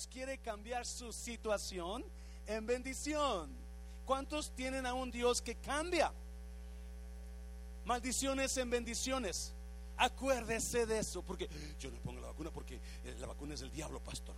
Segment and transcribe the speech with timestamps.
[0.00, 2.02] Dios quiere cambiar su situación
[2.46, 3.50] en bendición.
[4.06, 6.10] ¿Cuántos tienen a un Dios que cambia?
[7.84, 9.52] Maldiciones en bendiciones.
[9.98, 13.70] Acuérdese de eso, porque yo no pongo la vacuna porque eh, la vacuna es del
[13.72, 14.34] diablo, pastor.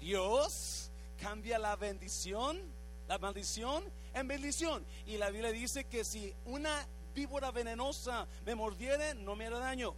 [0.00, 2.60] Dios cambia la bendición,
[3.06, 4.84] la maldición en bendición.
[5.06, 6.84] Y la Biblia dice que si una
[7.14, 9.94] víbora venenosa me mordiere, no me hará daño.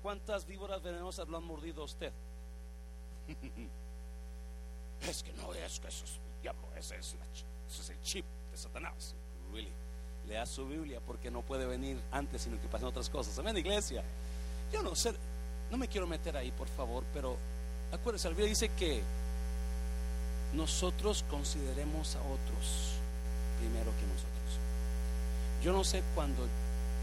[0.00, 2.14] ¿Cuántas víboras venenosas lo han mordido a usted?
[5.08, 7.14] es que no es que eso es diablo, ese es,
[7.68, 9.14] ese es el chip de Satanás.
[9.52, 9.72] Really.
[10.26, 13.38] Lea su Biblia porque no puede venir antes, sino que pasen otras cosas.
[13.38, 14.02] Amén, iglesia.
[14.72, 15.12] Yo no sé,
[15.70, 17.36] no me quiero meter ahí, por favor, pero
[17.92, 19.02] acuérdense, la Biblia dice que
[20.54, 22.98] nosotros consideremos a otros
[23.58, 24.32] primero que nosotros.
[25.62, 26.46] Yo no sé cuando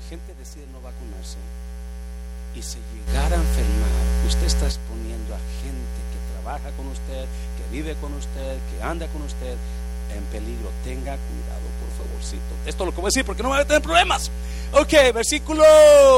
[0.09, 1.37] gente decide no vacunarse
[2.55, 6.08] y se llegara a enfermar, usted está exponiendo a gente
[6.49, 7.25] trabaja con usted,
[7.57, 9.55] que vive con usted, que anda con usted
[10.15, 10.71] en peligro.
[10.83, 12.41] Tenga cuidado, por favorcito.
[12.65, 14.31] Esto lo que voy a decir porque no va a tener problemas.
[14.73, 15.63] Ok, versículo,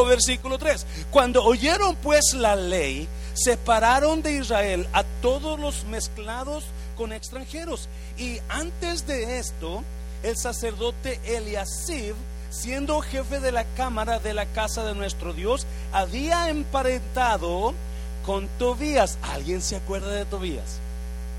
[0.08, 0.86] versículo 3.
[1.11, 6.64] Cuando oyeron pues la ley, separaron de Israel a todos los mezclados
[6.95, 7.89] con extranjeros.
[8.17, 9.83] Y antes de esto,
[10.23, 12.16] el sacerdote Eliasib,
[12.50, 17.73] siendo jefe de la cámara de la casa de nuestro Dios, había emparentado
[18.25, 19.17] con Tobías.
[19.22, 20.80] ¿Alguien se acuerda de Tobías?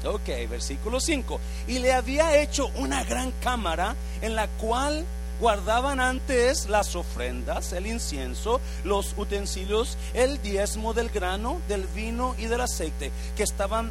[0.04, 1.40] Ok, versículo 5.
[1.68, 5.04] Y le había hecho una gran cámara en la cual
[5.40, 12.46] guardaban antes las ofrendas, el incienso, los utensilios, el diezmo del grano, del vino y
[12.46, 13.90] del aceite, que estaban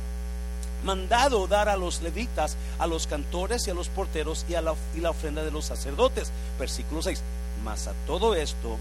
[0.84, 4.76] mandado dar a los levitas, a los cantores y a los porteros y, a la,
[5.00, 6.32] la ofrenda de los sacerdotes.
[6.60, 7.22] Versículo 6.
[7.64, 8.78] Mas a todo esto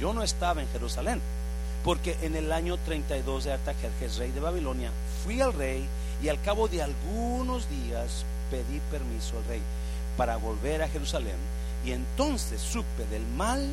[0.00, 1.20] yo no estaba en Jerusalén,
[1.84, 4.90] porque en el año 32 de Artajerjes, rey de Babilonia,
[5.24, 5.86] fui al rey
[6.22, 9.62] y al cabo de algunos días pedí permiso al rey
[10.16, 11.36] para volver a Jerusalén.
[11.84, 13.68] Y entonces supe del mal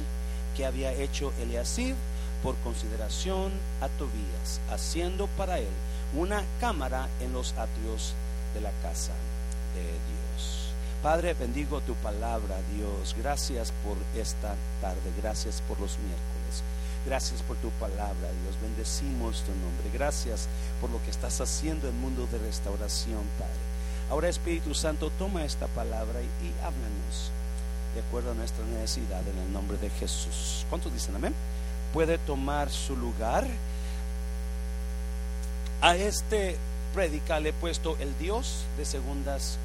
[0.57, 1.95] que había hecho Eliasib
[2.41, 3.51] por consideración
[3.81, 5.67] a Tobías, haciendo para él
[6.15, 8.13] una cámara en los atrios
[8.53, 9.13] de la casa
[9.75, 10.73] de Dios.
[11.03, 13.15] Padre, bendigo tu palabra, Dios.
[13.17, 16.38] Gracias por esta tarde, gracias por los miércoles.
[17.09, 18.55] Gracias por tu palabra, Dios.
[18.61, 19.89] Bendecimos tu nombre.
[19.91, 20.47] Gracias
[20.79, 23.51] por lo que estás haciendo en el mundo de restauración, Padre.
[24.11, 27.31] Ahora, Espíritu Santo, toma esta palabra y, háblanos
[27.95, 30.67] de acuerdo a nuestra necesidad en el nombre de Jesús.
[30.69, 31.33] ¿Cuántos dicen amén?
[31.93, 33.47] Puede tomar su lugar.
[35.81, 36.57] A este
[36.93, 39.57] predica le he puesto el Dios de segundas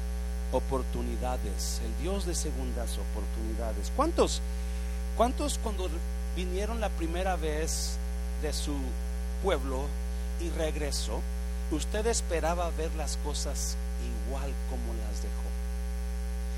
[0.51, 1.79] oportunidades.
[1.85, 3.91] El Dios de segundas oportunidades.
[3.95, 4.41] ¿Cuántos?
[5.15, 5.89] ¿Cuántos cuando
[6.35, 7.97] vinieron la primera vez
[8.41, 8.73] de su
[9.43, 9.85] pueblo
[10.41, 11.21] y regresó,
[11.71, 13.77] usted esperaba ver las cosas
[14.27, 15.45] igual como las dejó?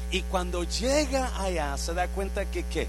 [0.09, 2.87] Y cuando llega allá se da cuenta que qué?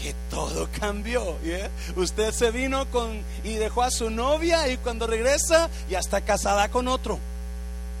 [0.00, 1.38] Que todo cambió.
[1.42, 1.70] ¿yeah?
[1.96, 6.68] Usted se vino con y dejó a su novia y cuando regresa ya está casada
[6.68, 7.18] con otro.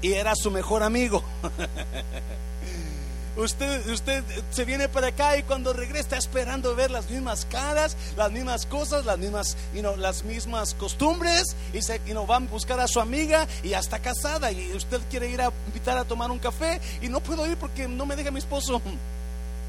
[0.02, 1.22] Y era su mejor amigo.
[3.36, 4.22] Usted, usted
[4.52, 8.64] se viene para acá y cuando regresa está esperando ver las mismas caras, las mismas
[8.64, 9.56] cosas, las mismas,
[9.96, 13.80] las mismas costumbres y se you know, va a buscar a su amiga y ya
[13.80, 17.44] está casada y usted quiere ir a invitar a tomar un café y no puedo
[17.46, 18.80] ir porque no me deja mi esposo.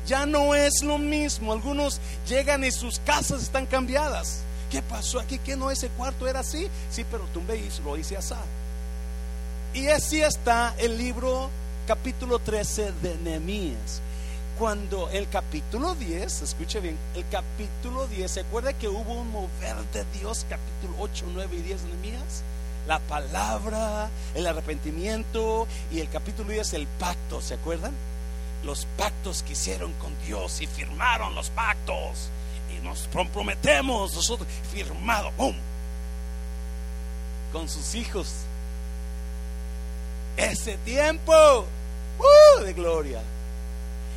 [0.06, 1.52] Ya no es lo mismo.
[1.52, 4.42] Algunos llegan y sus casas están cambiadas.
[4.70, 5.40] ¿Qué pasó aquí?
[5.40, 6.68] ¿Que no ese cuarto era así?
[6.92, 8.36] Sí, pero tú veis, lo hice así.
[9.74, 11.50] Y así está el libro
[11.86, 14.02] capítulo 13 de Nehemías.
[14.58, 19.76] Cuando el capítulo 10, escuche bien, el capítulo 10, ¿se acuerda que hubo un mover
[19.94, 22.44] de Dios, capítulo 8, 9 y 10 de Nehemías?
[22.88, 27.94] La palabra, el arrepentimiento y el capítulo 10, el pacto, ¿se acuerdan?
[28.64, 32.30] Los pactos que hicieron con Dios y firmaron los pactos.
[32.76, 35.56] Y nos comprometemos nosotros, firmado, ¡pum!
[37.52, 38.28] Con sus hijos
[40.38, 41.66] ese tiempo
[42.20, 42.64] ¡uh!
[42.64, 43.22] de gloria.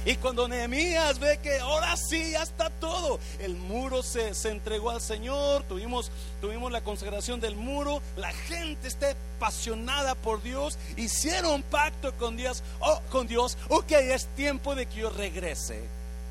[0.05, 4.91] Y cuando Nehemías ve que ahora sí ya está todo, el muro se, se, entregó
[4.91, 6.11] al Señor, tuvimos,
[6.41, 12.63] tuvimos la consagración del muro, la gente está apasionada por Dios, hicieron pacto con Dios,
[12.81, 15.83] oh, con Dios, ok, es tiempo de que yo regrese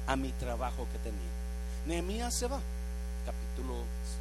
[0.08, 1.22] a mi trabajo que tenía.
[1.86, 2.60] Nehemías se va,
[3.25, 3.75] capítulo,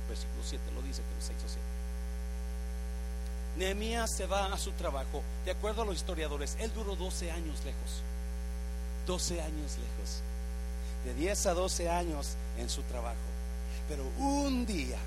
[0.09, 1.61] versículo 7 lo dice, que 6 o 7.
[3.57, 5.23] Nehemías se va a su trabajo.
[5.45, 8.03] De acuerdo a los historiadores, él duró 12 años lejos.
[9.07, 10.23] 12 años lejos.
[11.05, 13.17] De 10 a 12 años en su trabajo.
[13.89, 14.99] Pero un día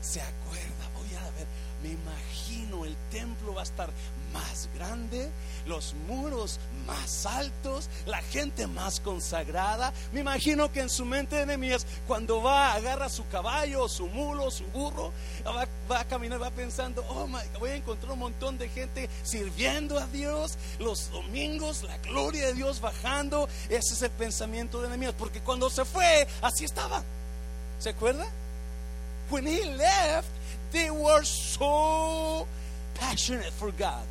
[0.00, 1.46] se acuerda, voy a ver,
[1.82, 3.90] me imagino el templo a estar
[4.32, 5.30] más grande,
[5.66, 9.92] los muros más altos, la gente más consagrada.
[10.12, 14.50] Me imagino que en su mente de Nehemías, cuando va, agarra su caballo, su mulo,
[14.50, 15.12] su burro,
[15.46, 19.08] va, va a caminar, va pensando, oh my, voy a encontrar un montón de gente
[19.22, 23.48] sirviendo a Dios, los domingos, la gloria de Dios bajando.
[23.68, 27.02] Ese es el pensamiento de Nehemías, porque cuando se fue, así estaba.
[27.78, 28.26] ¿Se acuerda?
[29.30, 30.28] When he left,
[30.72, 32.46] they were so
[32.94, 34.06] passionate for God.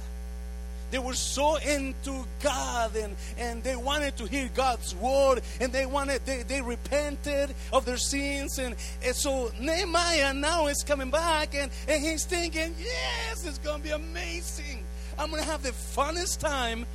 [0.91, 5.85] They were so into God and, and they wanted to hear God's word and they
[5.85, 8.59] wanted, they, they repented of their sins.
[8.59, 13.83] And, and so Nehemiah now is coming back and, and he's thinking, yes, it's to
[13.83, 14.83] be amazing.
[15.17, 16.85] I'm to have the funnest time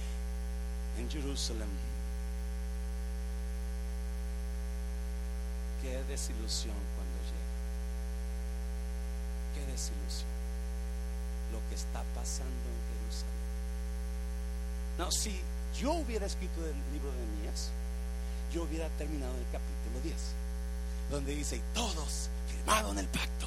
[0.98, 1.70] in Jerusalem.
[5.82, 7.46] Qué desilusión cuando llega.
[9.54, 10.28] Qué desilusión.
[11.52, 12.75] Lo que está pasando.
[14.98, 15.38] No, si
[15.80, 17.70] yo hubiera escrito el libro de Nehemías,
[18.52, 20.14] yo hubiera terminado el capítulo 10,
[21.10, 23.46] donde dice, y todos firmaron el pacto,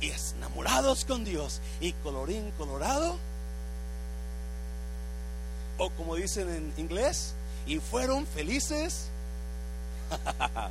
[0.00, 3.18] y enamorados con Dios, y colorín colorado,
[5.78, 7.34] o como dicen en inglés,
[7.66, 9.08] y fueron felices.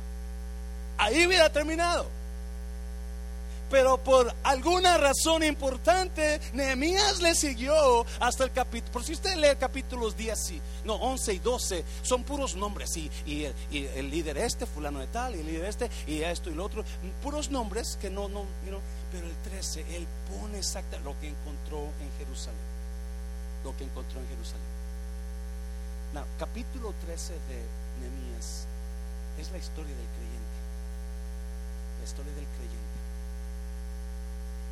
[0.98, 2.08] Ahí hubiera terminado.
[3.70, 8.92] Pero por alguna razón importante, Nehemías le siguió hasta el capítulo.
[8.92, 12.96] Por si usted lee capítulos 10, y, no, 11 y 12, son puros nombres.
[12.96, 16.50] Y, y, y, el líder este, fulano de tal, y el líder este, y esto
[16.50, 16.84] y lo otro.
[17.22, 18.78] Puros nombres que no, no, you
[19.14, 22.66] pero el 13, él pone exactamente lo que encontró en Jerusalén.
[23.62, 24.66] Lo que encontró en Jerusalén.
[26.12, 27.62] Now, capítulo 13 de
[28.00, 28.66] Nehemías
[29.38, 30.58] es la historia del creyente.
[32.00, 32.43] La historia del.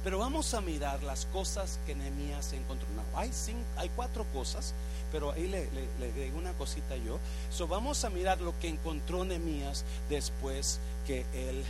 [0.05, 2.89] Pero vamos a mirar las cosas que Nehemías encontró.
[3.15, 4.75] Hay, cinco, hay cuatro cosas,
[5.13, 7.19] pero ahí le, le, agregué una cosita yo.
[7.51, 11.63] So, vamos a mirar lo que encontró Nehemías después que él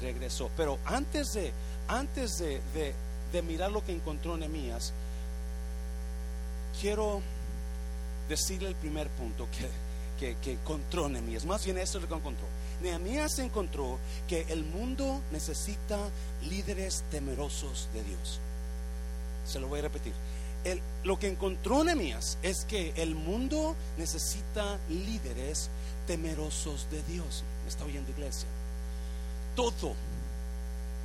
[0.00, 0.50] regresó.
[0.56, 1.52] Pero antes de,
[1.88, 2.60] antes de,
[3.32, 4.92] de, mirar lo que encontró Nehemías,
[6.80, 7.20] quiero
[8.28, 9.46] decirle el primer punto
[10.18, 11.44] que, que, encontró Nehemías.
[11.44, 12.46] Más bien esto es lo que encontró.
[12.82, 15.98] Nehemías encontró que el mundo necesita
[16.48, 18.40] líderes temerosos de Dios.
[19.46, 20.12] Se lo voy a repetir.
[21.04, 25.70] Lo que encontró Nehemías es que el mundo necesita líderes
[26.06, 27.44] temerosos de Dios.
[27.62, 28.48] ¿Me está oyendo iglesia?
[29.54, 29.94] Todo,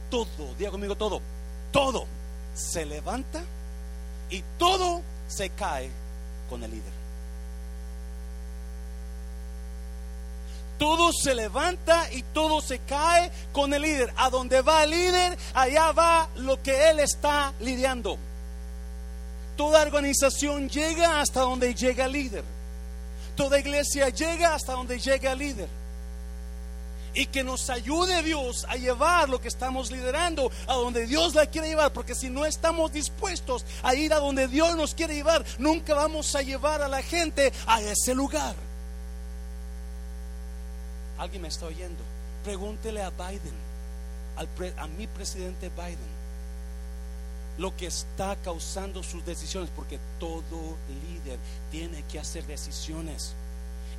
[0.09, 1.21] todo, diga conmigo todo,
[1.71, 2.05] todo
[2.55, 3.43] se levanta
[4.29, 5.89] y todo se cae
[6.49, 7.00] con el líder.
[10.81, 14.11] Todo se levanta y todo se cae con el líder.
[14.17, 18.17] A donde va el líder, allá va lo que él está lidiando.
[19.55, 22.43] Toda organización llega hasta donde llega el líder.
[23.35, 25.69] Toda iglesia llega hasta donde llega el líder.
[27.13, 31.45] Y que nos ayude Dios a llevar lo que estamos liderando a donde Dios la
[31.45, 31.93] quiere llevar.
[31.93, 36.35] Porque si no estamos dispuestos a ir a donde Dios nos quiere llevar, nunca vamos
[36.35, 38.70] a llevar a la gente a ese lugar.
[41.21, 42.03] Alguien me está oyendo.
[42.43, 43.53] Pregúntele a Biden,
[44.35, 44.47] al
[44.79, 45.99] a mi presidente Biden,
[47.59, 50.77] lo que está causando sus decisiones, porque todo
[51.07, 51.37] líder
[51.69, 53.33] tiene que hacer decisiones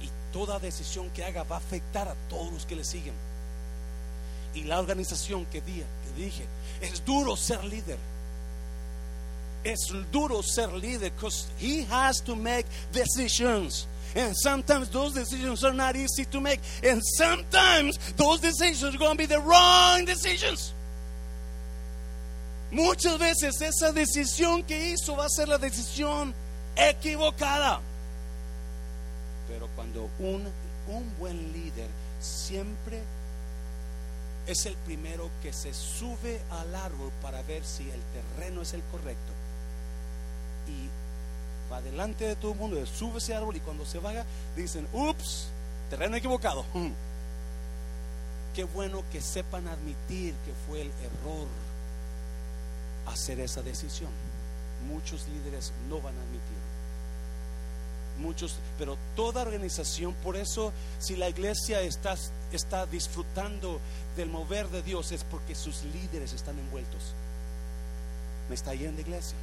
[0.00, 3.14] y toda decisión que haga va a afectar a todos los que le siguen.
[4.54, 5.84] Y la organización que, que
[6.16, 6.44] dije,
[6.80, 7.98] es duro ser líder.
[9.62, 9.78] Es
[10.10, 13.86] duro ser líder because he has to make decisions.
[14.14, 16.60] And sometimes those decisions are not easy to make.
[16.82, 20.74] And sometimes those decisions are going to be the wrong decisions.
[22.70, 26.34] Muchas veces esa decisión que hizo va a ser la decisión
[26.76, 27.80] equivocada.
[29.48, 30.46] Pero cuando un,
[30.88, 31.88] un buen líder
[32.20, 33.02] siempre
[34.46, 38.82] es el primero que se sube al árbol para ver si el terreno es el
[38.90, 39.32] correcto
[41.72, 44.24] va delante de todo el mundo, sube ese árbol y cuando se vaya
[44.54, 45.46] dicen, ups,
[45.88, 46.64] terreno equivocado.
[48.54, 51.48] Qué bueno que sepan admitir que fue el error
[53.06, 54.10] hacer esa decisión.
[54.88, 56.62] Muchos líderes no van a admitir.
[58.18, 62.14] Muchos, pero toda organización, por eso si la iglesia está,
[62.52, 63.80] está disfrutando
[64.16, 67.14] del mover de Dios es porque sus líderes están envueltos.
[68.50, 69.36] ¿Me está yendo iglesia?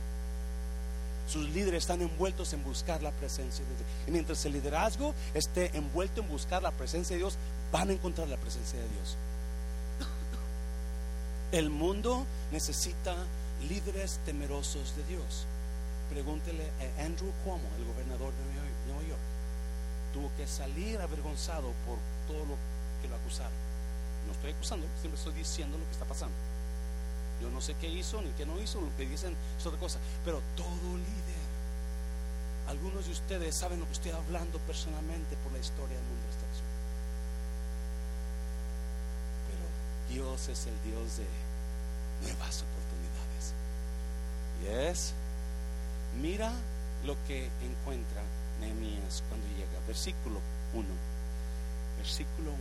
[1.29, 3.87] Sus líderes están envueltos en buscar la presencia de Dios.
[4.07, 7.37] Y mientras el liderazgo esté envuelto en buscar la presencia de Dios,
[7.71, 9.15] van a encontrar la presencia de Dios.
[11.51, 13.15] El mundo necesita
[13.67, 15.45] líderes temerosos de Dios.
[16.09, 19.21] Pregúntele a Andrew Cuomo, el gobernador de Nueva York.
[20.13, 22.55] Tuvo que salir avergonzado por todo lo
[23.01, 23.53] que lo acusaron.
[24.25, 26.35] No estoy acusando, siempre estoy diciendo lo que está pasando.
[27.41, 29.99] Yo no sé qué hizo ni qué no hizo, lo que dicen es otra cosa.
[30.25, 31.39] Pero todo líder,
[32.67, 36.25] algunos de ustedes saben lo que estoy hablando personalmente por la historia del mundo.
[39.47, 41.25] Pero Dios es el Dios de
[42.23, 43.53] nuevas oportunidades.
[44.61, 45.13] Y es,
[46.21, 46.51] mira
[47.05, 48.21] lo que encuentra
[48.59, 49.79] Nehemías cuando llega.
[49.87, 50.41] Versículo
[50.73, 50.85] 1.
[51.97, 52.59] Versículo 1.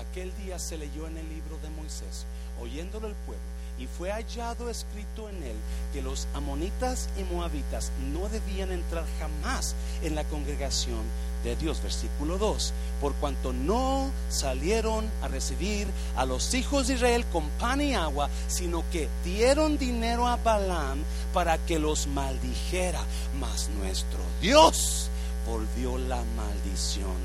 [0.00, 2.24] Aquel día se leyó en el libro de Moisés,
[2.60, 5.56] oyéndolo el pueblo y fue hallado escrito en él
[5.92, 11.02] que los amonitas y moabitas no debían entrar jamás en la congregación
[11.44, 11.82] de Dios.
[11.82, 12.72] Versículo 2.
[13.00, 18.28] Por cuanto no salieron a recibir a los hijos de Israel con pan y agua,
[18.48, 20.98] sino que dieron dinero a Balaam
[21.32, 23.00] para que los maldijera.
[23.40, 25.10] Mas nuestro Dios
[25.46, 27.16] volvió la maldición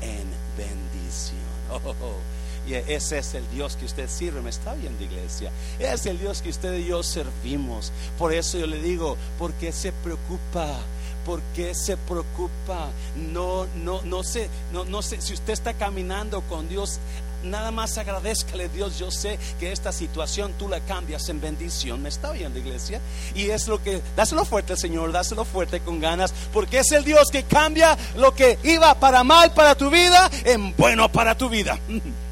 [0.00, 1.54] en bendición.
[1.70, 2.43] Oh, oh, oh.
[2.66, 4.40] Y ese es el Dios que usted sirve.
[4.40, 5.50] Me está viendo, iglesia.
[5.78, 7.92] Es el Dios que usted y yo servimos.
[8.18, 10.78] Por eso yo le digo, ¿por qué se preocupa?
[11.24, 12.88] ¿Por qué se preocupa?
[13.16, 15.20] No, no, no sé, no, no sé.
[15.20, 17.00] Si usted está caminando con Dios,
[17.44, 18.98] nada más agradezcale Dios.
[18.98, 22.02] Yo sé que esta situación tú la cambias en bendición.
[22.02, 23.00] ¿Me está oyendo, iglesia?
[23.34, 27.30] Y es lo que, dáselo fuerte, Señor, dáselo fuerte con ganas, porque es el Dios
[27.30, 31.78] que cambia lo que iba para mal para tu vida en bueno para tu vida.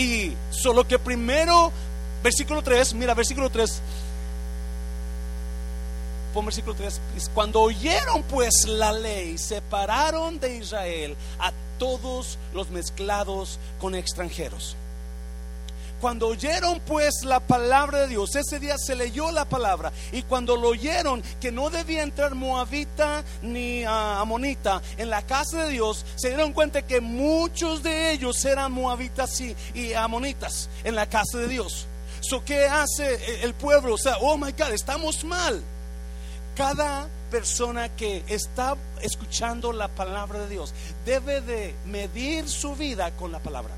[0.00, 1.70] Y solo que primero,
[2.22, 3.82] versículo 3, mira, versículo 3.
[6.32, 7.00] Pon versículo 3.
[7.34, 14.74] Cuando oyeron pues la ley, separaron de Israel a todos los mezclados con extranjeros.
[16.00, 20.56] Cuando oyeron pues la palabra de Dios, ese día se leyó la palabra y cuando
[20.56, 26.06] lo oyeron que no debía entrar moabita ni ah, amonita en la casa de Dios,
[26.16, 31.38] se dieron cuenta que muchos de ellos eran moabitas y, y amonitas en la casa
[31.38, 31.86] de Dios.
[32.20, 33.94] So, ¿Qué hace el pueblo?
[33.94, 35.62] O sea, oh my God, estamos mal.
[36.56, 43.32] Cada persona que está escuchando la palabra de Dios debe de medir su vida con
[43.32, 43.74] la palabra.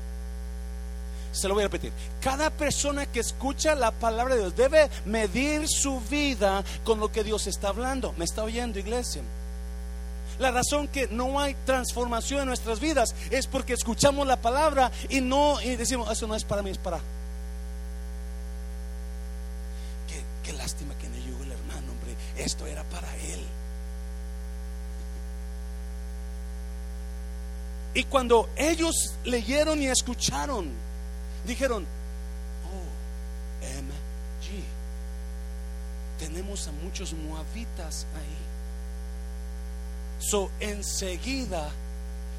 [1.33, 1.91] Se lo voy a repetir.
[2.21, 7.23] Cada persona que escucha la palabra de Dios debe medir su vida con lo que
[7.23, 8.13] Dios está hablando.
[8.17, 9.23] ¿Me está oyendo, iglesia?
[10.39, 15.21] La razón que no hay transformación en nuestras vidas es porque escuchamos la palabra y
[15.21, 16.99] no y decimos, eso no es para mí, es para.
[20.07, 22.15] Qué, qué lástima que no llegó el hermano, hombre.
[22.37, 23.39] Esto era para él.
[27.95, 30.71] Y cuando ellos leyeron y escucharon,
[31.45, 31.85] dijeron,
[32.65, 34.63] oh, MG,
[36.19, 38.37] tenemos a muchos moabitas ahí.
[40.19, 41.69] So enseguida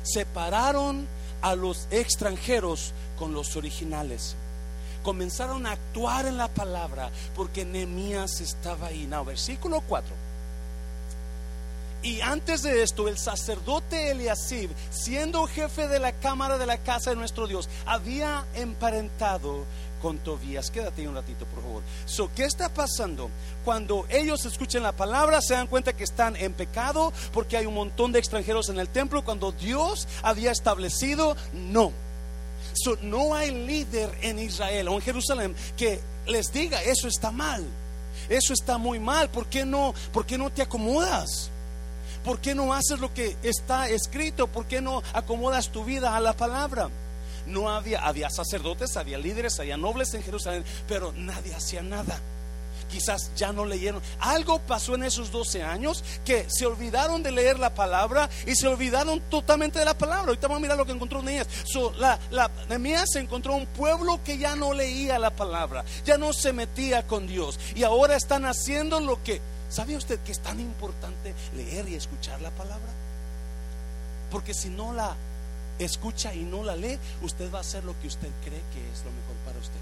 [0.03, 1.07] separaron
[1.43, 4.37] a los extranjeros con los originales.
[5.03, 9.07] Comenzaron a actuar en la palabra porque Nehemías estaba ahí.
[9.07, 10.24] Now, versículo 4.
[12.05, 17.09] Y antes de esto, el sacerdote Eliasib, siendo jefe de la cámara de la casa
[17.09, 19.65] de nuestro Dios, había emparentado
[20.03, 20.71] con Tobías.
[20.71, 21.83] Quédate un ratito, por favor.
[22.05, 23.31] So, ¿Qué está pasando?
[23.65, 27.73] Cuando ellos escuchen la palabra, se dan cuenta que están en pecado porque hay un
[27.73, 29.25] montón de extranjeros en el templo.
[29.25, 31.91] Cuando Dios había establecido, no.
[32.75, 37.65] So, no hay líder en Israel o en Jerusalén que les diga, eso está mal.
[38.29, 39.31] Eso está muy mal.
[39.31, 41.51] ¿Por qué no, por qué no te acomodas?
[42.25, 44.47] ¿Por qué no haces lo que está escrito?
[44.47, 46.89] ¿Por qué no acomodas tu vida a la palabra?
[47.47, 52.19] No había, había sacerdotes, había líderes, había nobles en Jerusalén, pero nadie hacía nada.
[52.91, 54.01] Quizás ya no leyeron.
[54.21, 58.69] Algo pasó en esos 12 años que se olvidaron de leer la palabra y se
[58.69, 60.29] olvidaron totalmente de la palabra.
[60.29, 61.49] Ahorita vamos a mirar lo que encontró Nehemías.
[61.65, 62.51] So, la, la,
[63.17, 67.59] encontró un pueblo que ya no leía la palabra, ya no se metía con Dios
[67.75, 69.41] y ahora están haciendo lo que
[69.75, 72.93] ¿Sabe usted que es tan importante leer y escuchar la palabra?
[74.31, 75.17] Porque si no la
[75.81, 79.05] escucha y no la lee, usted va a hacer lo que usted cree que es
[79.05, 79.81] lo mejor para usted.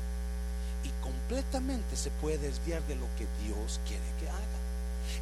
[0.84, 4.62] Y completamente se puede desviar de lo que Dios quiere que haga.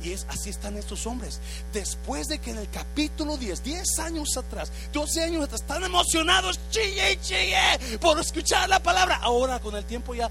[0.05, 1.41] Y es así están estos hombres.
[1.73, 6.61] Después de que en el capítulo 10, 10 años atrás, 12 años atrás, están emocionados,
[6.71, 9.17] chille, chille, por escuchar la palabra.
[9.17, 10.31] Ahora con el tiempo ya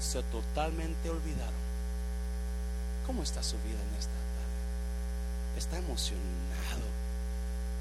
[0.00, 1.70] se totalmente olvidaron.
[3.06, 5.58] ¿Cómo está su vida en esta tarde?
[5.58, 6.88] ¿Está emocionado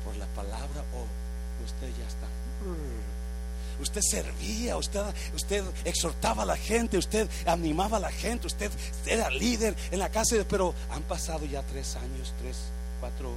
[0.03, 2.27] por la palabra o usted ya está?
[3.81, 5.01] usted servía, usted,
[5.33, 8.71] usted exhortaba a la gente, usted animaba a la gente, usted
[9.05, 12.57] era líder en la casa, pero han pasado ya tres años, tres,
[12.99, 13.35] cuatro,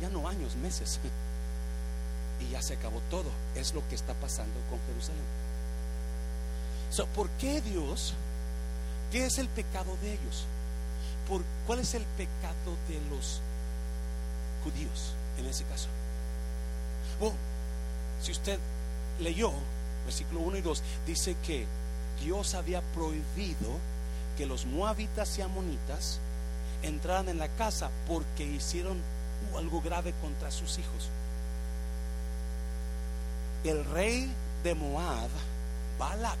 [0.00, 1.00] ya no años, meses.
[2.40, 3.30] Y ya se acabó todo.
[3.54, 5.22] Es lo que está pasando con Jerusalén.
[7.14, 8.14] ¿Por qué Dios?
[9.10, 10.44] ¿Qué es el pecado de ellos?
[11.28, 13.40] ¿Por, ¿Cuál es el pecado de los
[14.62, 15.88] judíos en ese caso?
[18.22, 18.58] Si usted
[19.20, 19.52] leyó
[20.04, 21.66] versículo 1 y 2, dice que
[22.22, 23.78] Dios había prohibido
[24.36, 26.18] que los moabitas y amonitas
[26.82, 28.98] entraran en la casa porque hicieron
[29.56, 31.08] algo grave contra sus hijos.
[33.64, 34.30] El rey
[34.62, 35.30] de Moab,
[35.98, 36.38] Balak,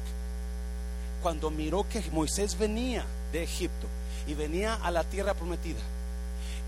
[1.24, 3.02] cuando miró que Moisés venía
[3.32, 3.86] de Egipto
[4.26, 5.80] y venía a la tierra prometida,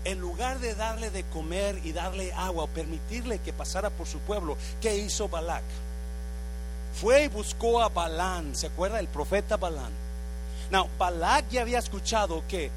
[0.03, 4.17] en lugar de darle de comer y darle agua o permitirle que pasara por su
[4.17, 5.61] pueblo, ¿qué hizo Balak?
[6.99, 8.99] Fue y buscó a Balán, ¿se acuerda?
[8.99, 9.91] El profeta Balán.
[10.71, 12.71] Now, Balak ya había escuchado que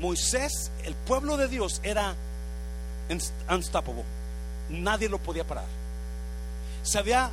[0.00, 2.16] Moisés, el pueblo de Dios, era
[3.48, 4.02] unstoppable.
[4.70, 5.66] Nadie lo podía parar.
[6.82, 7.30] Sabía,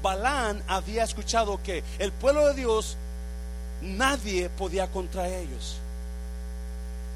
[0.00, 2.96] Balán había escuchado que el pueblo de Dios,
[3.82, 5.78] nadie podía contra ellos.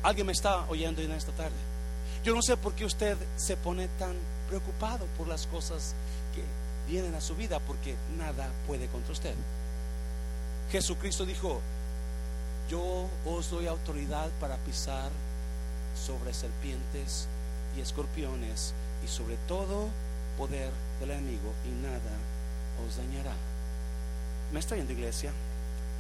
[0.03, 1.57] Alguien me está oyendo en esta tarde.
[2.25, 4.15] Yo no sé por qué usted se pone tan
[4.49, 5.95] preocupado por las cosas
[6.35, 6.43] que
[6.91, 9.35] vienen a su vida, porque nada puede contra usted.
[10.71, 11.61] Jesucristo dijo,
[12.69, 15.11] yo os doy autoridad para pisar
[15.95, 17.29] sobre serpientes
[17.77, 18.73] y escorpiones
[19.05, 19.89] y sobre todo
[20.39, 22.17] poder del enemigo y nada
[22.87, 23.35] os dañará.
[24.53, 25.33] ¿Me está yendo iglesia?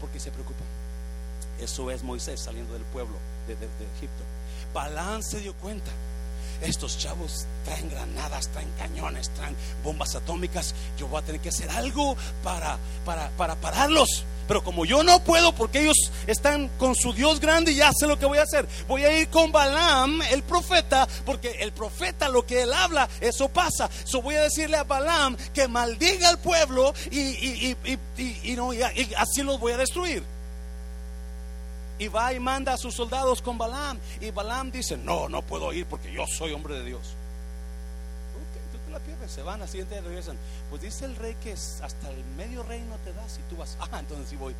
[0.02, 0.64] Porque se preocupa.
[1.58, 3.16] Eso es Moisés saliendo del pueblo
[3.46, 4.24] de, Egipto.
[4.74, 5.90] Balán se dio cuenta.
[6.60, 10.74] Estos chavos traen granadas, traen cañones, traen bombas atómicas.
[10.98, 14.24] Yo voy a tener que hacer algo para, para, para pararlos.
[14.48, 18.18] Pero como yo no puedo porque ellos están con su Dios grande, ya sé lo
[18.18, 18.66] que voy a hacer.
[18.88, 23.48] Voy a ir con Balaam, el profeta, porque el profeta lo que él habla, eso
[23.48, 23.88] pasa.
[24.04, 29.42] So voy a decirle a Balaam que maldiga al pueblo y, y, y, y así
[29.42, 30.22] los voy a destruir.
[31.98, 33.98] Y va y manda a sus soldados con Balaam.
[34.20, 37.16] Y Balaam dice, no, no puedo ir porque yo soy hombre de Dios
[39.28, 40.36] se van, al siguiente regresan.
[40.70, 43.98] Pues dice el rey que hasta el medio reino te das y tú vas, ah,
[43.98, 44.54] entonces sí voy.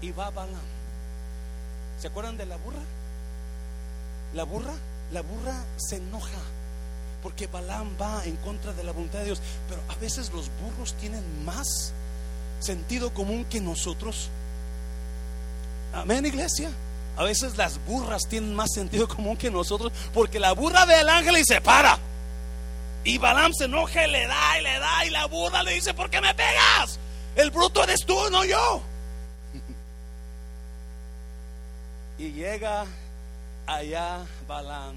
[0.00, 0.60] Y va Balaam.
[2.00, 2.82] ¿Se acuerdan de la burra?
[4.34, 4.74] La burra,
[5.12, 6.38] la burra se enoja
[7.22, 9.40] porque Balaam va en contra de la voluntad de Dios.
[9.68, 11.92] Pero a veces los burros tienen más
[12.60, 14.28] sentido común que nosotros.
[15.92, 16.70] Amén, iglesia.
[17.16, 21.08] A veces las burras tienen más sentido común que nosotros, porque la burra ve al
[21.08, 21.98] ángel y se para.
[23.06, 25.94] Y Balaam se enoja y le da y le da, y la burra le dice:
[25.94, 26.98] ¿Por qué me pegas?
[27.36, 28.82] El bruto eres tú, no yo.
[32.18, 32.84] y llega
[33.66, 34.96] allá Balaam.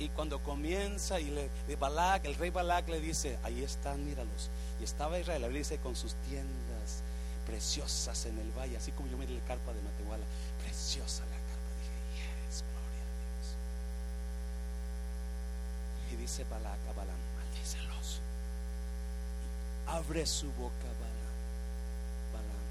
[0.00, 4.50] Y cuando comienza, y le, Balak, el rey Balak le dice: Ahí están, míralos.
[4.80, 7.04] Y estaba Israel, le dice, con sus tiendas
[7.46, 10.24] preciosas en el valle, así como yo miré la carpa de Matehuala
[10.60, 11.70] preciosa la carpa.
[11.78, 11.92] Dije,
[12.48, 13.54] yes, gloria a Dios.
[16.12, 18.20] Y dice Balak a Balaam, maldícelos.
[19.86, 21.36] abre su boca Balaam,
[22.32, 22.66] Balaam.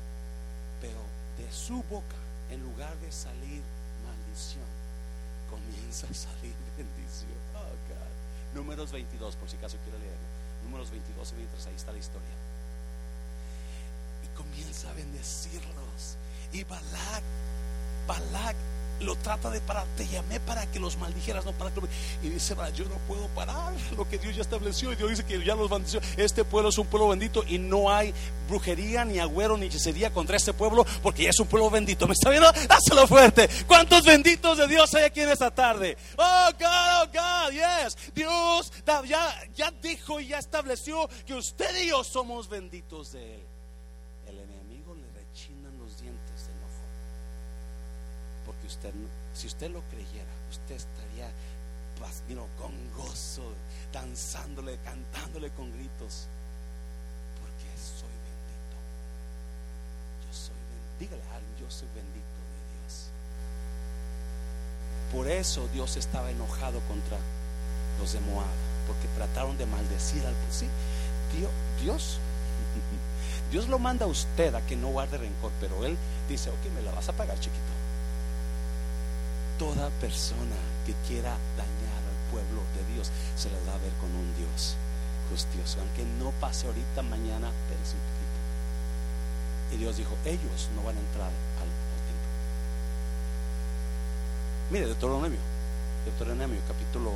[0.80, 1.01] Pero
[1.38, 2.17] de su boca,
[2.51, 3.63] en lugar de salir
[4.06, 4.69] maldición,
[5.49, 7.32] comienza a salir bendición.
[7.56, 8.56] Oh, God.
[8.56, 10.27] Números 22, por si acaso quiero leerlo.
[10.63, 12.36] Números 22 y 23, ahí está la historia.
[14.23, 16.17] Y comienza a bendecirlos.
[16.54, 17.23] Y Balak
[18.08, 18.56] Balak
[19.02, 19.86] lo trata de parar.
[19.98, 21.82] Te llamé para que los maldijeras, no para que
[22.24, 24.92] Y dice, yo no puedo parar lo que Dios ya estableció.
[24.92, 26.02] Y Dios dice que ya los bendició.
[26.18, 28.14] Este pueblo es un pueblo bendito y no hay
[28.48, 32.08] brujería, ni agüero, ni hechicería contra este pueblo porque ya es un pueblo bendito.
[32.08, 32.52] ¿Me está viendo?
[32.68, 33.50] Dáselo fuerte.
[33.68, 35.98] ¿Cuántos benditos de Dios hay aquí en esta tarde?
[36.18, 38.14] Oh God, oh God, yes.
[38.14, 38.72] Dios
[39.06, 43.52] ya, ya dijo y ya estableció que usted y yo somos benditos de Él.
[49.34, 51.30] Si usted lo creyera, usted estaría
[52.58, 53.44] con gozo,
[53.94, 56.28] danzándole, cantándole con gritos,
[57.40, 58.78] porque soy bendito.
[60.26, 61.00] Yo soy bendito.
[61.00, 63.10] Dígale a alguien, yo soy bendito de Dios.
[65.12, 67.18] Por eso Dios estaba enojado contra
[68.00, 68.48] los de Moab,
[68.88, 70.68] porque trataron de maldecir al sí,
[71.38, 72.18] Dios, Dios,
[73.52, 75.96] Dios lo manda a usted a que no guarde rencor, pero él
[76.28, 77.81] dice, ok, me la vas a pagar, chiquito
[79.62, 84.10] toda persona que quiera dañar al pueblo de Dios se la va a ver con
[84.10, 84.76] un Dios
[85.56, 87.95] Dios, aunque no pase ahorita, mañana, pero sí
[89.74, 91.71] Y Dios dijo, ellos no van a entrar al,
[92.04, 92.28] templo.
[94.71, 95.39] Mire, Deuteronomio,
[96.04, 97.13] Deuteronomio capítulo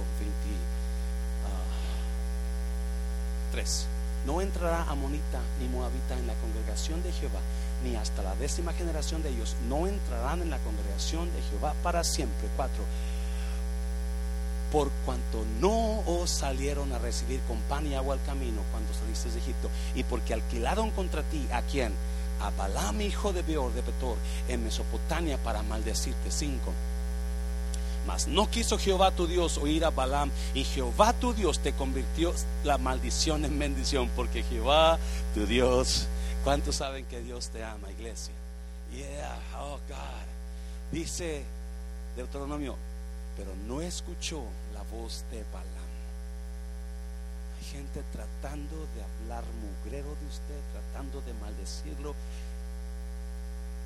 [3.51, 3.88] 23.
[4.25, 7.41] No entrará amonita ni moabita en la congregación de Jehová,
[7.83, 12.03] ni hasta la décima generación de ellos no entrarán en la congregación de Jehová para
[12.03, 12.47] siempre.
[12.55, 12.83] Cuatro
[14.71, 19.29] por cuanto no os salieron a recibir con pan y agua al camino cuando saliste
[19.29, 21.93] de Egipto, y porque alquilaron contra ti a quien?
[22.41, 24.17] A Balaam, hijo de Beor de Petor,
[24.49, 26.29] en Mesopotamia para maldecirte.
[26.29, 26.73] Cinco.
[28.05, 32.33] Mas no quiso Jehová tu Dios oír a Balaam, y Jehová tu Dios te convirtió
[32.65, 34.99] la maldición en bendición, porque Jehová
[35.33, 36.07] tu Dios,
[36.45, 38.34] ¿cuántos saben que Dios te ama, iglesia?
[38.93, 40.27] Yeah, oh God.
[40.91, 41.43] Dice
[42.15, 42.77] Deuteronomio,
[43.36, 45.95] pero no escuchó la voz de Balaam.
[47.58, 52.13] Hay gente tratando de hablar mugrero de usted, tratando de maldecirlo,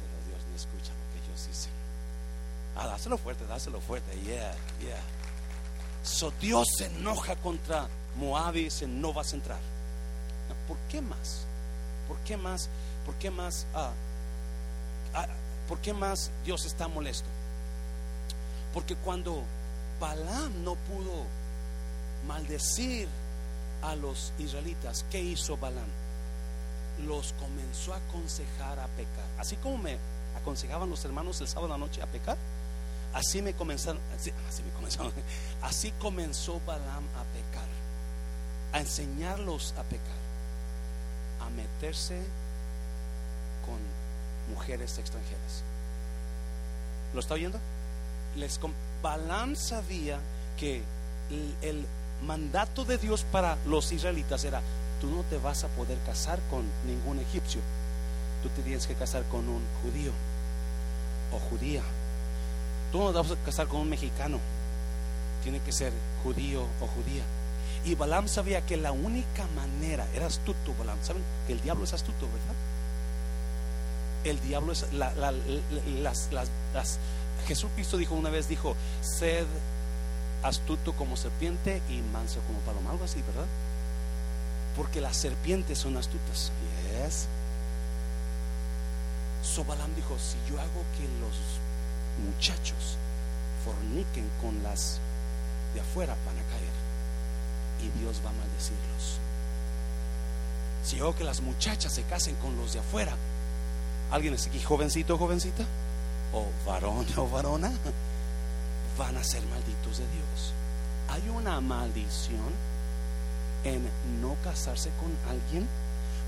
[0.01, 1.71] pero Dios no escucha lo que ellos dicen.
[2.75, 5.01] Ah, dáselo fuerte, dáselo fuerte, yeah, yeah.
[6.03, 9.59] So Dios se enoja contra Moab y dice, no vas a entrar.
[10.67, 11.45] ¿Por qué más?
[12.09, 12.67] ¿Por qué más?
[13.05, 13.65] ¿Por qué más?
[13.73, 13.91] Ah,
[15.13, 15.27] ah,
[15.69, 17.29] ¿Por qué más Dios está molesto?
[18.73, 19.43] Porque cuando
[20.01, 21.25] Balaam no pudo
[22.27, 23.07] maldecir
[23.81, 25.87] a los israelitas, ¿qué hizo Balaam?
[27.07, 29.25] Los comenzó a aconsejar a pecar.
[29.37, 29.97] Así como me
[30.35, 32.37] aconsejaban los hermanos el sábado a la noche a pecar,
[33.13, 34.31] así me comenzaron, así,
[34.63, 35.13] me comenzaron,
[35.61, 37.67] así comenzó Balaam a pecar,
[38.73, 40.18] a enseñarlos a pecar,
[41.61, 42.19] meterse
[43.65, 43.77] con
[44.53, 45.63] mujeres extranjeras.
[47.13, 47.59] ¿Lo está oyendo?
[48.35, 48.59] les
[49.01, 50.19] Balaam sabía
[50.57, 50.81] que
[51.61, 51.85] el,
[52.25, 54.61] mandato de Dios para los israelitas era,
[54.99, 57.61] tú no te vas a poder casar con ningún egipcio,
[58.43, 60.11] tú te tienes que casar con un judío
[61.31, 61.81] o judía.
[62.91, 64.37] Tú no te vas a casar con un mexicano,
[65.43, 67.23] tiene que ser judío o judía.
[67.85, 71.23] Y Balaam sabía que la única manera, era astuto Balaam, ¿saben?
[71.47, 72.55] Que el diablo es astuto, ¿verdad?
[74.25, 76.29] El diablo es las, las,
[76.73, 76.99] las
[77.47, 79.45] Jesucristo dijo una vez, dijo, sed
[80.43, 83.47] astuto como serpiente y manso como paloma, algo así, ¿verdad?
[84.75, 86.51] Porque las serpientes son astutas.
[87.03, 87.27] Yes.
[89.43, 91.35] Sobalam dijo, si yo hago que los
[92.25, 92.97] muchachos
[93.65, 94.99] forniquen con las
[95.73, 96.68] de afuera, van a caer.
[97.81, 99.19] Y Dios va a maldecirlos.
[100.83, 103.15] Si yo que las muchachas se casen con los de afuera,
[104.11, 105.65] ¿alguien es aquí jovencito jovencita?
[106.33, 107.71] o varón o varona,
[108.97, 110.53] van a ser malditos de Dios.
[111.09, 112.53] Hay una maldición
[113.63, 113.89] en
[114.21, 115.67] no casarse con alguien.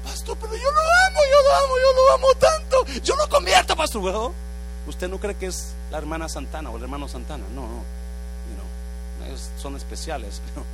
[0.04, 3.02] Pastor, pero yo lo amo, yo lo amo, yo lo amo tanto.
[3.04, 4.32] Yo lo convierto, pastor.
[4.88, 7.44] Usted no cree que es la hermana Santana o el hermano Santana.
[7.54, 9.38] No, no.
[9.62, 10.42] son especiales.
[10.56, 10.66] Pero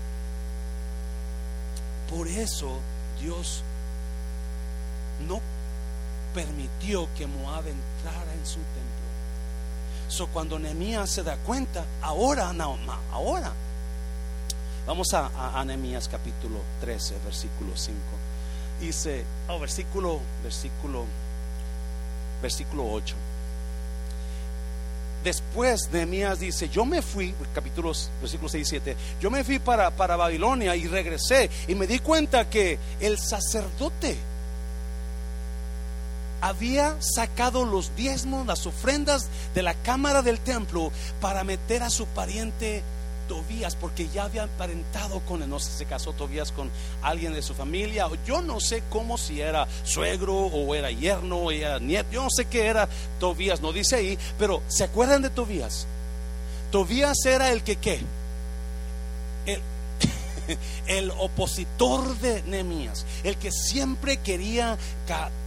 [2.09, 2.79] por eso
[3.21, 3.63] Dios
[5.27, 5.41] no
[6.33, 8.97] permitió que Moab entrara en su templo
[10.07, 12.77] So, cuando Nehemías se da cuenta, ahora, no,
[13.11, 13.51] ahora.
[14.85, 15.65] Vamos a, a,
[16.09, 17.99] capítulo 13, versículo 5.
[18.79, 21.05] Dice, oh, versículo, versículo,
[22.41, 23.15] versículo 8.
[25.27, 29.91] Después Nehemías dice, yo me fui, capítulos, versículo 6 y 7, yo me fui para,
[29.91, 34.15] para Babilonia y regresé y me di cuenta que el sacerdote
[36.39, 42.05] había sacado los diezmos, las ofrendas de la cámara del templo para meter a su
[42.05, 42.81] pariente
[43.27, 45.49] Tobías, porque ya había emparentado con él.
[45.49, 46.69] No sé se casó Tobías con
[47.01, 51.51] alguien de su familia, yo no sé cómo, si era suegro o era yerno o
[51.51, 52.87] era nieto, yo no sé qué era
[53.19, 55.87] Tobías, no dice ahí, pero ¿se acuerdan de Tobías?
[56.71, 58.01] Tobías era el que qué?
[60.87, 64.77] el opositor de Nehemías, el que siempre quería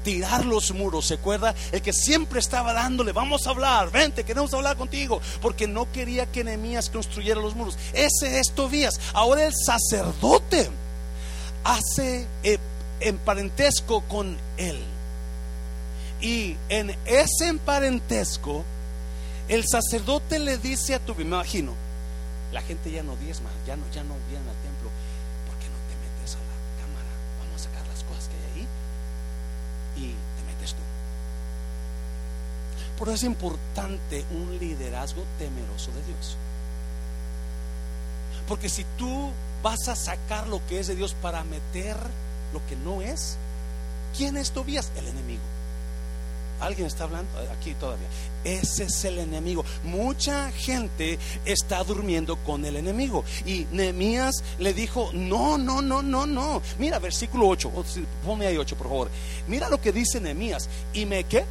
[0.04, 1.54] tirar los muros, ¿se acuerda?
[1.72, 6.26] El que siempre estaba dándole, vamos a hablar, vente, queremos hablar contigo, porque no quería
[6.26, 7.78] que Nehemías construyera los muros.
[7.92, 9.00] Ese es Tobías.
[9.12, 10.70] Ahora el sacerdote
[11.64, 12.58] hace eh,
[13.00, 14.78] en parentesco con él.
[16.20, 18.64] Y en ese parentesco,
[19.48, 21.74] el sacerdote le dice a tu, me imagino,
[22.52, 24.90] la gente ya no diezma, ya no, ya no viene al templo.
[25.46, 27.10] ¿Por qué no te metes a la cámara?
[27.38, 28.66] Vamos a sacar las cosas que hay ahí
[29.96, 30.82] y te metes tú.
[33.00, 36.36] Por eso es importante un liderazgo temeroso de Dios.
[38.46, 39.32] Porque si tú
[39.62, 41.96] vas a sacar lo que es de Dios para meter
[42.52, 43.36] lo que no es.
[44.16, 44.90] ¿Quién es Tobías?
[44.96, 45.42] El enemigo.
[46.60, 47.30] ¿Alguien está hablando?
[47.58, 48.06] Aquí todavía.
[48.44, 49.64] Ese es el enemigo.
[49.82, 53.24] Mucha gente está durmiendo con el enemigo.
[53.46, 56.60] Y Nehemías le dijo, no, no, no, no, no.
[56.78, 57.72] Mira, versículo 8.
[58.26, 59.10] Ponme ahí 8, por favor.
[59.48, 60.68] Mira lo que dice Nehemías.
[60.92, 61.46] ¿Y me qué?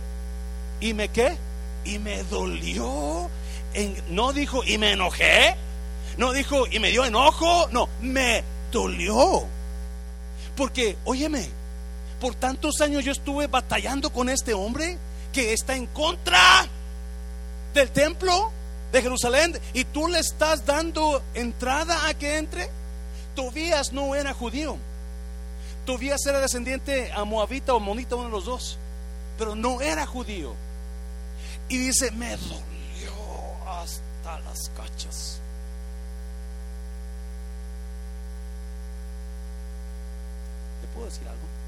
[0.79, 1.37] ¿Y me qué?
[1.85, 3.29] Y me dolió.
[4.09, 5.55] no dijo, y me enojé.
[6.17, 7.67] No dijo, y me dio enojo.
[7.71, 9.45] No, me dolió.
[10.55, 11.49] Porque, óyeme,
[12.19, 14.97] por tantos años yo estuve batallando con este hombre
[15.31, 16.67] que está en contra
[17.73, 18.51] del templo
[18.91, 22.69] de Jerusalén y tú le estás dando entrada a que entre.
[23.35, 24.77] Tobías no era judío.
[25.85, 28.77] Tobías era descendiente a Moabita o Monita, uno de los dos,
[29.37, 30.53] pero no era judío.
[31.69, 35.39] Y dice, me dolió hasta las cachas.
[40.81, 41.59] ¿Le puedo decir algo?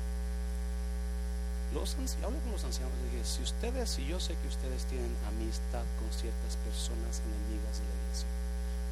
[1.74, 5.84] los ancianos, con los ancianos, dije, si ustedes, y yo sé que ustedes tienen amistad
[6.00, 8.28] con ciertas personas enemigas de la iglesia,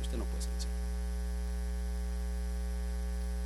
[0.02, 0.80] usted no puede ser anciano.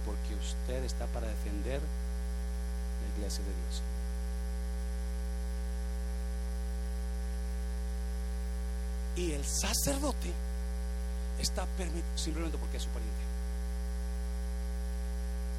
[0.05, 3.81] Porque usted está para defender la iglesia de Dios.
[9.15, 10.31] Y el sacerdote
[11.39, 13.23] está permitido simplemente porque es su pariente.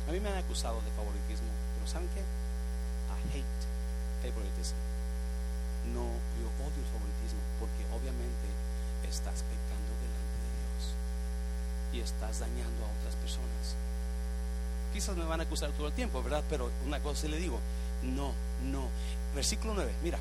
[0.09, 2.23] A mí me han acusado de favoritismo, pero ¿saben qué?
[3.33, 3.63] hate
[4.23, 4.77] favoritism.
[5.93, 6.05] No,
[6.41, 8.47] yo odio el favoritismo porque obviamente
[9.09, 10.83] estás pecando delante de Dios
[11.93, 13.77] y estás dañando a otras personas.
[14.93, 16.45] Quizás me van a acusar todo el tiempo, ¿verdad?
[16.49, 17.59] Pero una cosa le digo,
[18.03, 18.89] no, no.
[19.35, 20.19] Versículo 9, mira.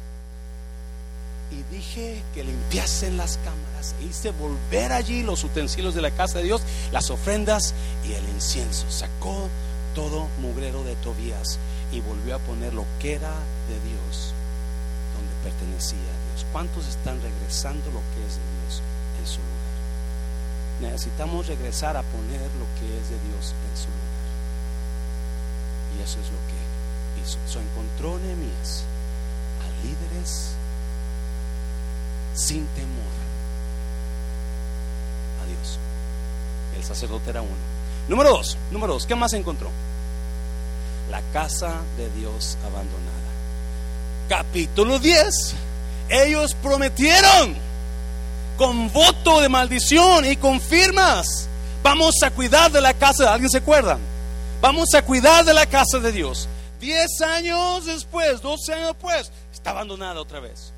[1.54, 6.40] Y dije que limpiasen las cámaras e hice volver allí los utensilios de la casa
[6.40, 7.76] de Dios, las ofrendas
[8.08, 8.90] y el incienso.
[8.90, 9.50] Sacó
[9.94, 11.60] todo mugrero de Tobías
[11.92, 14.34] y volvió a poner lo que era de Dios
[15.14, 16.46] donde pertenecía a Dios.
[16.52, 18.82] ¿Cuántos están regresando lo que es de Dios
[19.20, 19.74] en su lugar?
[20.82, 24.24] Necesitamos regresar a poner lo que es de Dios en su lugar.
[25.94, 26.58] Y eso es lo que
[27.22, 27.60] hizo.
[27.60, 28.84] Encontró Nehemías
[29.62, 30.56] a líderes
[32.34, 33.14] sin temor
[35.42, 35.80] a Dios.
[36.76, 37.52] El sacerdote era uno.
[38.08, 39.70] Número dos, número dos, ¿qué más encontró?
[41.14, 43.14] la casa de Dios abandonada.
[44.28, 45.54] Capítulo 10.
[46.10, 47.56] Ellos prometieron
[48.58, 51.48] con voto de maldición y con firmas.
[51.84, 53.32] Vamos a cuidar de la casa.
[53.32, 54.00] ¿Alguien se acuerda?
[54.60, 56.48] Vamos a cuidar de la casa de Dios.
[56.80, 60.73] Diez años después, doce años después, está abandonada otra vez.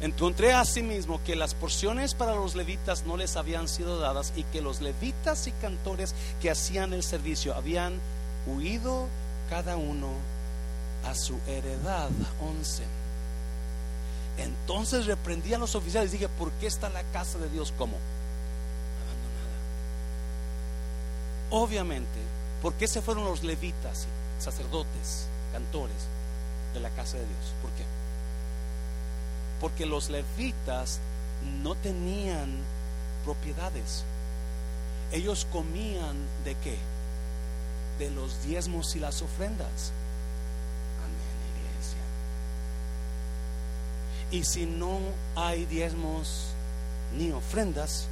[0.00, 4.62] Encontré asimismo que las porciones para los levitas no les habían sido dadas y que
[4.62, 8.00] los levitas y cantores que hacían el servicio habían
[8.46, 9.08] huido
[9.50, 10.08] cada uno
[11.04, 12.08] a su heredad.
[12.40, 12.82] 11.
[14.38, 17.98] Entonces reprendí a los oficiales y dije, ¿por qué está la casa de Dios como?
[19.04, 19.58] Abandonada.
[21.50, 22.20] Obviamente,
[22.62, 24.06] ¿por qué se fueron los levitas,
[24.38, 26.08] sacerdotes, cantores
[26.72, 27.52] de la casa de Dios?
[27.60, 27.84] ¿Por qué?
[29.60, 30.98] Porque los levitas
[31.62, 32.50] no tenían
[33.24, 34.04] propiedades.
[35.12, 36.78] Ellos comían de qué?
[37.98, 39.92] De los diezmos y las ofrendas.
[41.04, 41.20] Amén,
[41.60, 42.00] iglesia.
[44.30, 45.00] Y si no
[45.36, 46.46] hay diezmos
[47.16, 48.06] ni ofrendas,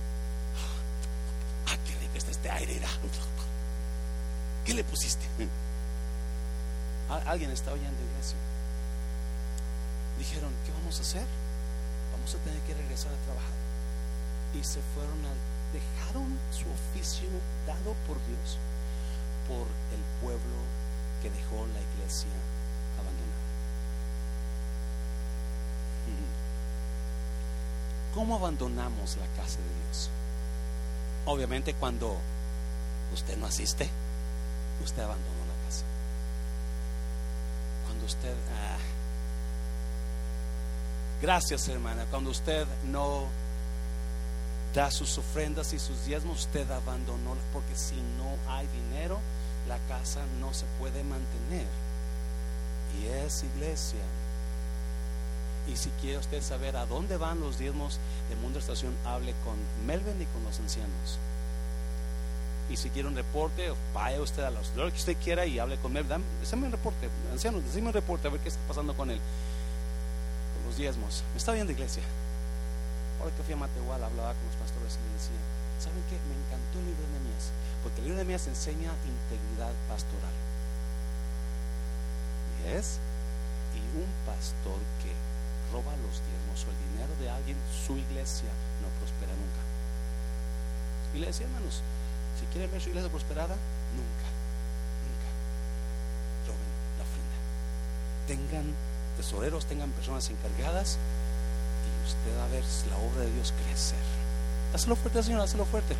[1.66, 2.80] ¡ah, qué rico está este aire!
[4.66, 5.24] ¿Qué le pusiste?
[7.24, 8.37] ¿Alguien está oyendo, iglesia?
[10.18, 11.27] dijeron, ¿qué vamos a hacer?
[12.12, 13.53] Vamos a tener que regresar a trabajar.
[14.55, 15.33] Y se fueron a,
[15.77, 17.29] dejaron su oficio
[17.66, 18.57] dado por Dios
[19.46, 20.57] por el pueblo
[21.20, 22.31] que dejó la iglesia
[22.96, 23.44] abandonada.
[28.14, 30.09] ¿Cómo abandonamos la casa de Dios?
[31.27, 32.16] Obviamente cuando
[33.12, 33.90] usted no asiste,
[34.83, 35.85] usted abandonó la casa.
[37.85, 38.35] Cuando usted...
[38.57, 38.97] Ah,
[41.20, 42.04] Gracias, hermana.
[42.11, 43.24] Cuando usted no
[44.72, 49.18] da sus ofrendas y sus diezmos, usted abandonó, porque si no hay dinero,
[49.66, 51.66] la casa no se puede mantener.
[53.00, 53.98] Y es iglesia.
[55.66, 57.98] Y si quiere usted saber a dónde van los diezmos
[58.31, 61.18] de Mundo Estación, hable con Melvin y con los ancianos.
[62.70, 65.92] Y si quiere un reporte, vaya usted a los que usted quiera y hable con
[65.92, 66.22] Melvin.
[66.48, 69.18] Dame un reporte, ancianos, déjeme un reporte a ver qué está pasando con él
[70.68, 71.24] los diezmos.
[71.33, 72.02] ¿Me está viendo, iglesia?
[73.18, 75.42] ahora que fui a Matehuala, hablaba con los pastores y me decían,
[75.83, 76.14] ¿saben qué?
[76.31, 77.50] Me encantó el libro de Nehemías,
[77.83, 80.37] porque el libro de Nehemías enseña integridad pastoral.
[82.62, 83.02] ¿Yes?
[83.74, 85.11] Y un pastor que
[85.74, 88.50] roba los diezmos o el dinero de alguien, su iglesia
[88.83, 89.62] no prospera nunca.
[91.14, 91.83] Y le decía, hermanos,
[92.38, 93.59] si quieren ver su iglesia prosperada,
[93.98, 94.28] nunca,
[95.11, 95.28] nunca
[96.46, 97.37] roben la ofrenda.
[98.31, 98.66] Tengan
[99.18, 100.96] tesoreros, tengan personas encargadas
[101.85, 103.98] y usted va a ver la obra de Dios crecer.
[104.72, 105.96] Hazlo fuerte, Señor, hazlo fuerte.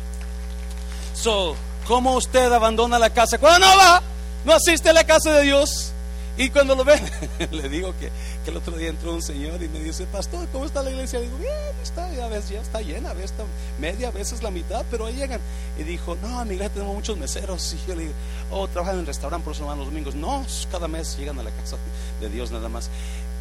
[1.13, 1.55] So,
[1.85, 3.37] ¿cómo usted abandona la casa?
[3.37, 4.01] Cuando no va,
[4.45, 5.91] no asiste a la casa de Dios.
[6.37, 6.97] Y cuando lo ve,
[7.51, 8.09] le digo que,
[8.49, 11.19] el otro día entró un señor y me dice, pastor, ¿cómo está la iglesia?
[11.19, 13.43] digo, bien, está, a veces ya está llena, a está
[13.79, 15.39] media, a veces la mitad, pero ahí llegan.
[15.77, 17.73] Y dijo, no, amiga, tenemos muchos meseros.
[17.73, 18.13] Y yo le digo,
[18.51, 20.15] oh, trabajan en el restaurante, por eso van los domingos.
[20.15, 21.77] No, cada mes llegan a la casa
[22.19, 22.89] de Dios nada más.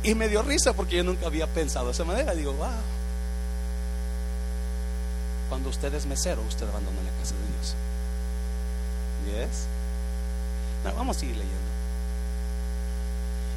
[0.03, 2.35] Y me dio risa porque yo nunca había pensado de esa manera.
[2.35, 2.69] digo, wow.
[5.49, 7.75] Cuando usted es mesero, usted abandona la casa de Dios.
[9.49, 9.67] ¿Yes?
[10.97, 11.68] vamos a seguir leyendo.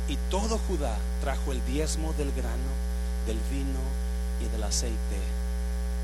[0.07, 2.71] Y todo Judá trajo el diezmo del grano,
[3.25, 3.79] del vino
[4.41, 5.19] y del aceite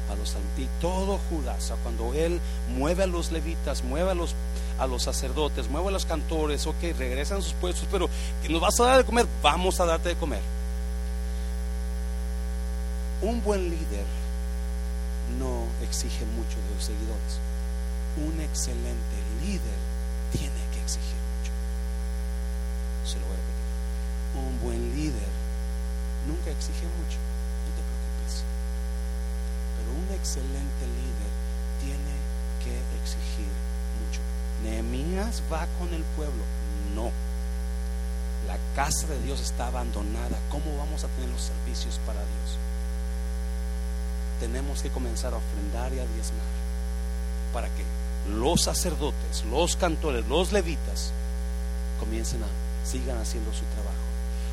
[0.09, 4.13] a los y todo Judá, o sea, cuando él mueve a los levitas, mueve a
[4.13, 4.35] los,
[4.79, 8.09] a los sacerdotes, mueve a los cantores, ok, regresan a sus puestos, pero
[8.47, 10.39] nos vas a dar de comer, vamos a darte de comer.
[13.21, 14.05] Un buen líder
[15.37, 17.39] no exige mucho de los seguidores.
[18.15, 19.77] Un excelente líder
[20.31, 21.51] tiene que exigir mucho.
[23.03, 23.57] Se lo voy a repetir
[24.37, 25.31] un buen líder
[26.27, 28.43] nunca exige mucho, no te preocupes.
[29.77, 31.31] Pero un excelente líder
[31.79, 32.13] tiene
[32.61, 33.47] que exigir
[34.03, 34.19] mucho.
[34.61, 36.43] Nehemías va con el pueblo,
[36.93, 37.11] no.
[38.45, 40.37] La casa de Dios está abandonada.
[40.51, 42.57] ¿Cómo vamos a tener los servicios para Dios?
[44.41, 46.57] Tenemos que comenzar a ofrendar y a diezmar
[47.53, 47.83] para que
[48.29, 51.13] los sacerdotes, los cantores, los levitas
[51.99, 52.47] comiencen a
[52.85, 53.95] sigan haciendo su trabajo.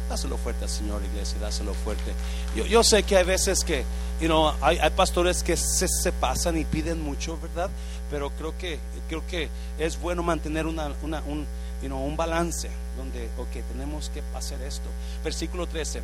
[0.09, 2.13] Dáselo fuerte al Señor, iglesia, dáselo fuerte.
[2.55, 3.85] Yo, yo sé que hay veces que,
[4.21, 7.71] you know, hay, hay pastores que se, se, pasan y piden mucho, ¿verdad?
[8.11, 9.49] Pero creo que, creo que
[9.79, 11.47] es bueno mantener una, una, un,
[11.83, 14.89] you know, un balance donde, ok, tenemos que hacer esto.
[15.23, 16.03] Versículo 13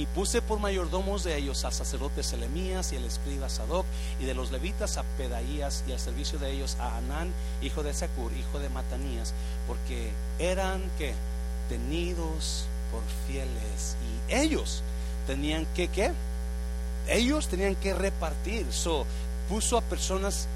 [0.00, 3.84] y puse por mayordomos de ellos al sacerdote Selemías y el escriba Sadoc
[4.18, 7.30] y de los levitas a Pedaías y al servicio de ellos a Anán,
[7.60, 9.34] hijo de Sacur, hijo de Matanías,
[9.66, 11.12] porque eran que
[11.68, 13.96] tenidos por fieles
[14.28, 14.82] y ellos
[15.26, 16.12] tenían que qué?
[17.08, 18.66] Ellos tenían que repartir.
[18.72, 19.06] So,
[19.48, 20.46] puso a personas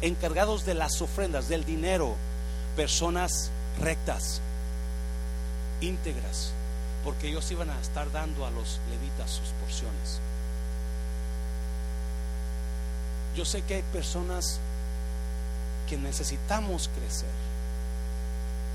[0.00, 2.14] encargados de las ofrendas, del dinero,
[2.76, 4.40] personas rectas,
[5.80, 6.52] íntegras,
[7.04, 10.20] porque ellos iban a estar dando a los levitas sus porciones.
[13.36, 14.58] Yo sé que hay personas
[15.88, 17.28] que necesitamos crecer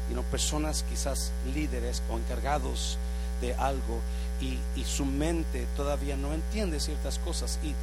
[0.10, 2.98] y no personas quizás líderes o encargados
[3.42, 4.00] de algo
[4.42, 7.76] y, su mente todavía no entiende ciertas cosas y,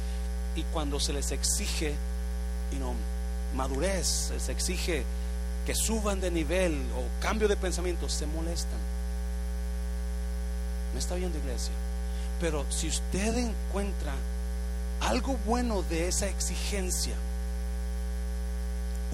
[0.73, 1.95] cuando se les exige
[2.71, 5.03] y madurez, se les exige
[5.65, 8.79] que suban de nivel o cambio de pensamiento, se molestan.
[10.93, 11.73] ¿Me está viendo iglesia?
[12.39, 14.13] Pero si usted encuentra
[14.99, 17.15] algo bueno de esa exigencia,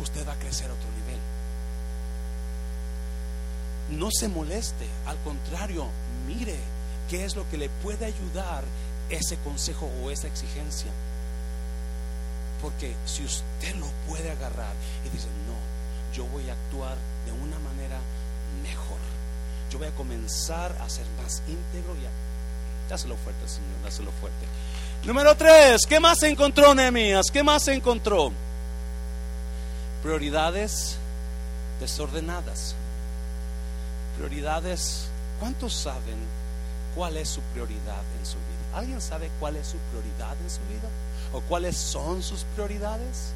[0.02, 1.20] usted va a crecer a otro nivel
[3.90, 5.88] no se moleste, al contrario,
[6.28, 6.58] mire
[7.10, 8.64] qué es lo que le puede ayudar
[9.10, 10.92] ese consejo o esa exigencia.
[12.62, 14.74] Porque si usted lo puede agarrar
[15.06, 18.00] y dice, no, yo voy a actuar de una manera
[18.64, 18.98] mejor.
[19.72, 22.90] Yo voy a comenzar a ser más íntegro y a...
[22.90, 24.46] Dáselo fuerte, Señor, dáselo fuerte.
[25.06, 27.28] Número tres, ¿qué más encontró Nehemías?
[27.32, 28.32] ¿Qué más encontró?
[30.02, 30.98] Prioridades
[31.80, 32.76] desordenadas.
[34.18, 36.37] Prioridades, ¿cuántos saben
[36.98, 38.78] cuál es su prioridad en su vida?
[38.78, 40.90] ¿Alguien sabe cuál es su prioridad en su vida?
[41.32, 43.34] ¿O cuáles son sus prioridades?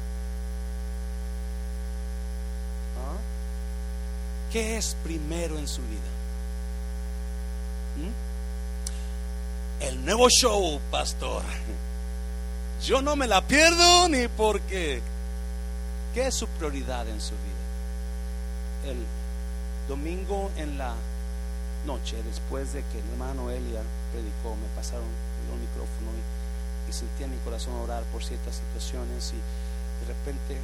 [2.98, 3.16] ¿Ah?
[4.50, 6.10] ¿Qué es primero en su vida?
[7.98, 9.84] ¿Mm?
[9.84, 11.44] El nuevo show, pastor.
[12.82, 15.00] Yo no me la pierdo ni porque.
[16.14, 18.90] ¿Qué es su prioridad en su vida?
[18.90, 18.96] El
[19.88, 20.94] domingo en la
[21.86, 27.24] noche, después de que mi hermano Elia predicó, me pasaron el micrófono y, y sentí
[27.24, 29.40] en mi corazón orar por ciertas situaciones y
[30.02, 30.58] de repente,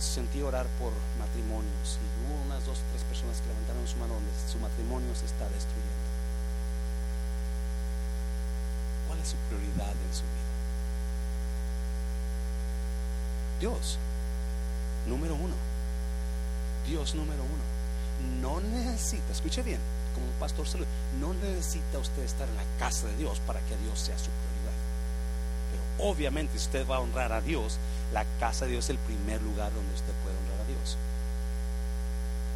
[0.00, 4.14] sentí orar por matrimonios y hubo unas dos o tres personas que levantaron su mano
[4.14, 6.08] donde su matrimonio se está destruyendo.
[9.06, 10.48] ¿Cuál es su prioridad en su vida?
[13.60, 13.98] Dios,
[15.06, 15.54] número uno.
[16.86, 17.77] Dios número uno.
[18.40, 19.80] No necesita, escuche bien,
[20.14, 20.66] como un pastor
[21.20, 24.76] no necesita usted estar en la casa de Dios para que Dios sea su prioridad.
[25.70, 27.78] Pero obviamente si usted va a honrar a Dios,
[28.12, 30.96] la casa de Dios es el primer lugar donde usted puede honrar a Dios.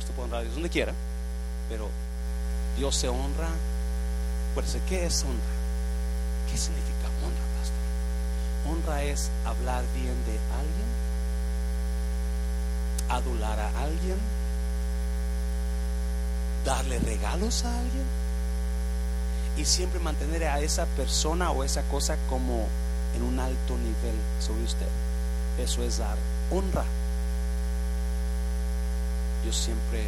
[0.00, 0.92] Usted puede honrar a Dios donde quiera,
[1.68, 1.88] pero
[2.76, 3.48] Dios se honra.
[4.54, 5.54] Pues, ¿qué es honra?
[6.50, 7.82] ¿Qué significa honra, pastor?
[8.70, 10.88] Honra es hablar bien de alguien,
[13.08, 14.18] adular a alguien,
[16.64, 18.04] darle regalos a alguien
[19.56, 22.66] y siempre mantener a esa persona o esa cosa como
[23.14, 24.88] en un alto nivel sobre usted.
[25.58, 26.16] Eso es dar
[26.50, 26.84] honra.
[29.44, 30.06] Yo siempre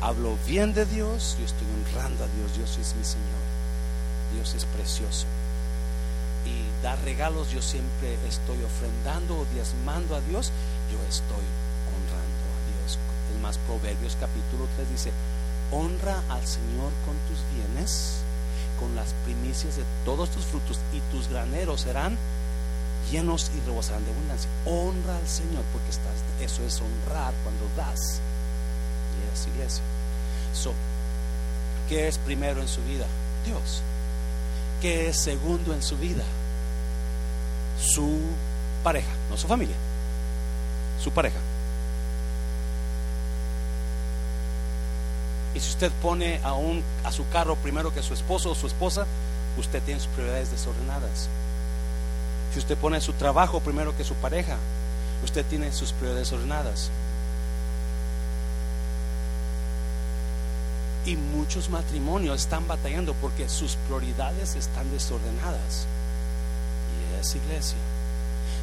[0.00, 3.44] hablo bien de Dios, yo estoy honrando a Dios, Dios es mi Señor,
[4.34, 5.26] Dios es precioso.
[6.46, 10.52] Y dar regalos, yo siempre estoy ofrendando o diezmando a Dios,
[10.92, 11.44] yo estoy
[11.90, 12.98] honrando a Dios.
[13.34, 15.10] Es más, Proverbios capítulo 3 dice,
[15.70, 18.18] honra al Señor con tus bienes,
[18.78, 22.16] con las primicias de todos tus frutos, y tus graneros serán
[23.10, 24.50] llenos y rebosarán de abundancia.
[24.64, 28.20] Honra al Señor, porque estás, eso es honrar cuando das.
[29.16, 29.82] Y es iglesia.
[30.52, 30.72] So,
[31.88, 33.06] ¿Qué es primero en su vida?
[33.44, 33.82] Dios.
[34.80, 36.24] ¿Qué es segundo en su vida?
[37.80, 38.18] Su
[38.82, 39.76] pareja, no su familia.
[41.02, 41.38] Su pareja.
[45.56, 48.66] Y si usted pone a, un, a su carro primero que su esposo o su
[48.66, 49.06] esposa,
[49.56, 51.30] usted tiene sus prioridades desordenadas.
[52.52, 54.58] Si usted pone su trabajo primero que su pareja,
[55.24, 56.90] usted tiene sus prioridades desordenadas.
[61.06, 65.86] Y muchos matrimonios están batallando porque sus prioridades están desordenadas.
[67.00, 67.78] Y es iglesia.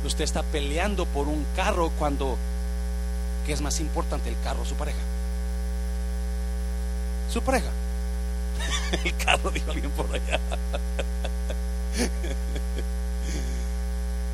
[0.05, 2.37] Usted está peleando por un carro cuando,
[3.47, 4.99] ¿qué es más importante, el carro o su pareja?
[7.33, 7.71] Su pareja.
[9.03, 10.39] El carro, dijo alguien por allá.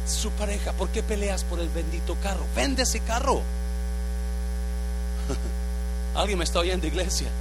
[0.06, 2.46] Su pareja, ¿por qué peleas por el bendito carro?
[2.56, 3.42] Vende ese carro.
[6.16, 7.30] Alguien me está oyendo, iglesia.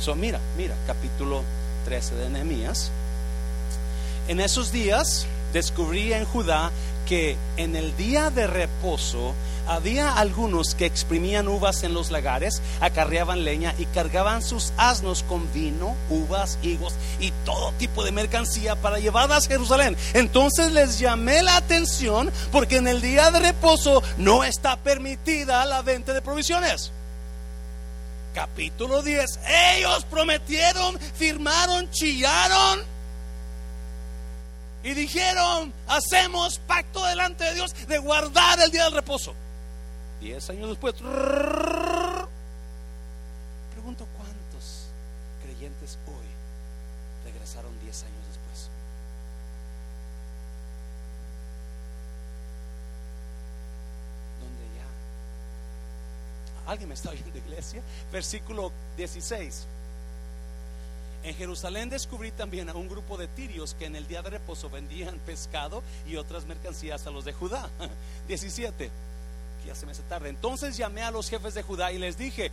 [0.00, 1.44] So, mira, mira, capítulo
[1.84, 2.90] 13 de Nehemías.
[4.26, 6.72] En esos días descubrí en Judá
[7.10, 9.34] que en el día de reposo
[9.66, 15.52] había algunos que exprimían uvas en los lagares, acarreaban leña y cargaban sus asnos con
[15.52, 19.96] vino, uvas, higos y todo tipo de mercancía para llevarlas a Jerusalén.
[20.14, 25.82] Entonces les llamé la atención porque en el día de reposo no está permitida la
[25.82, 26.92] venta de provisiones.
[28.36, 29.40] Capítulo 10.
[29.74, 32.89] Ellos prometieron, firmaron, chillaron
[34.82, 39.34] y dijeron, hacemos pacto delante de Dios de guardar el día del reposo.
[40.20, 40.94] Diez años después,
[43.72, 44.86] pregunto cuántos
[45.42, 46.26] creyentes hoy
[47.24, 48.70] regresaron diez años después.
[54.40, 56.70] ¿Dónde ya?
[56.70, 57.82] ¿Alguien me está oyendo, iglesia?
[58.12, 59.66] Versículo 16.
[61.22, 64.70] En Jerusalén descubrí también a un grupo de tirios que en el día de reposo
[64.70, 67.68] vendían pescado y otras mercancías a los de Judá.
[68.28, 68.90] 17
[69.60, 70.30] que ya se me hace tarde.
[70.30, 72.50] Entonces llamé a los jefes de Judá y les dije,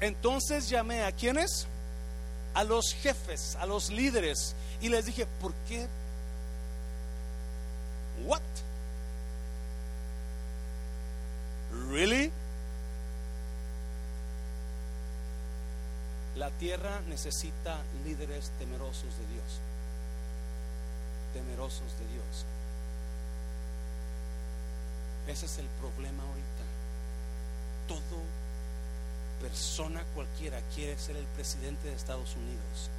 [0.00, 1.66] entonces llamé a quienes?
[2.54, 4.54] A los jefes, a los líderes.
[4.80, 5.86] Y les dije, ¿por qué?
[8.24, 8.40] What?
[11.90, 12.32] Really?
[16.36, 19.60] La tierra necesita líderes temerosos de Dios.
[21.32, 22.44] Temerosos de Dios.
[25.26, 26.64] Ese es el problema ahorita.
[27.88, 28.20] Todo
[29.40, 32.90] persona cualquiera quiere ser el presidente de Estados Unidos.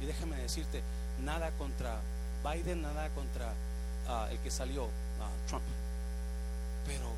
[0.00, 0.82] Y déjame decirte,
[1.24, 2.00] nada contra
[2.44, 3.52] Biden, nada contra
[4.06, 5.64] ah, el que salió, uh, Trump.
[6.86, 7.10] Pero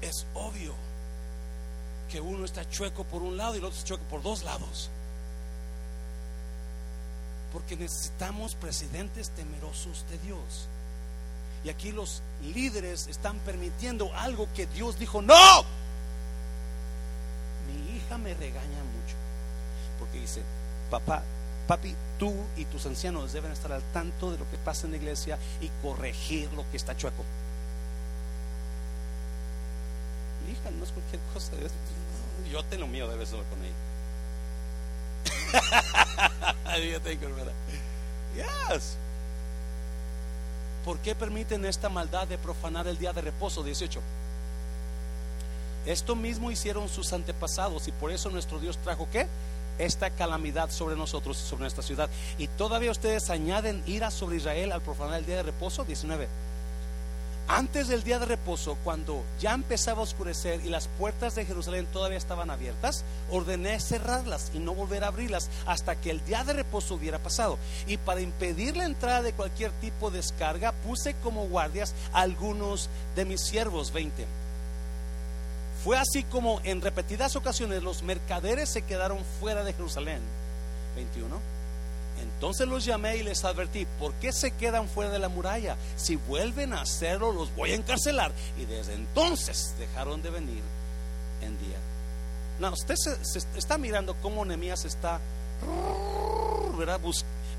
[0.00, 0.74] es obvio
[2.12, 4.90] que uno está chueco por un lado y el otro está chueco por dos lados.
[7.54, 10.68] Porque necesitamos presidentes temerosos de Dios.
[11.64, 15.64] Y aquí los líderes están permitiendo algo que Dios dijo, no.
[17.66, 19.16] Mi hija me regaña mucho.
[19.98, 20.42] Porque dice,
[20.90, 21.22] papá,
[21.66, 24.98] papi, tú y tus ancianos deben estar al tanto de lo que pasa en la
[24.98, 27.24] iglesia y corregir lo que está chueco.
[30.70, 31.52] No es cualquier cosa.
[32.50, 33.74] Yo tengo miedo de besar con ella.
[40.84, 43.62] ¿Por qué permiten esta maldad de profanar el día de reposo?
[43.62, 44.00] 18.
[45.86, 49.26] Esto mismo hicieron sus antepasados y por eso nuestro Dios trajo qué?
[49.78, 52.08] Esta calamidad sobre nosotros y sobre nuestra ciudad.
[52.38, 55.84] Y todavía ustedes añaden ira sobre Israel al profanar el día de reposo.
[55.84, 56.28] 19.
[57.54, 61.84] Antes del día de reposo, cuando ya empezaba a oscurecer y las puertas de Jerusalén
[61.84, 66.54] todavía estaban abiertas, ordené cerrarlas y no volver a abrirlas hasta que el día de
[66.54, 67.58] reposo hubiera pasado.
[67.86, 73.26] Y para impedir la entrada de cualquier tipo de descarga, puse como guardias algunos de
[73.26, 74.26] mis siervos, 20.
[75.84, 80.20] Fue así como en repetidas ocasiones los mercaderes se quedaron fuera de Jerusalén.
[80.96, 81.61] 21
[82.22, 85.76] entonces los llamé y les advertí, ¿por qué se quedan fuera de la muralla?
[85.96, 88.32] Si vuelven a hacerlo, los voy a encarcelar.
[88.58, 90.62] Y desde entonces dejaron de venir
[91.42, 91.78] en día.
[92.60, 95.20] No, usted se, está mirando cómo Nehemías está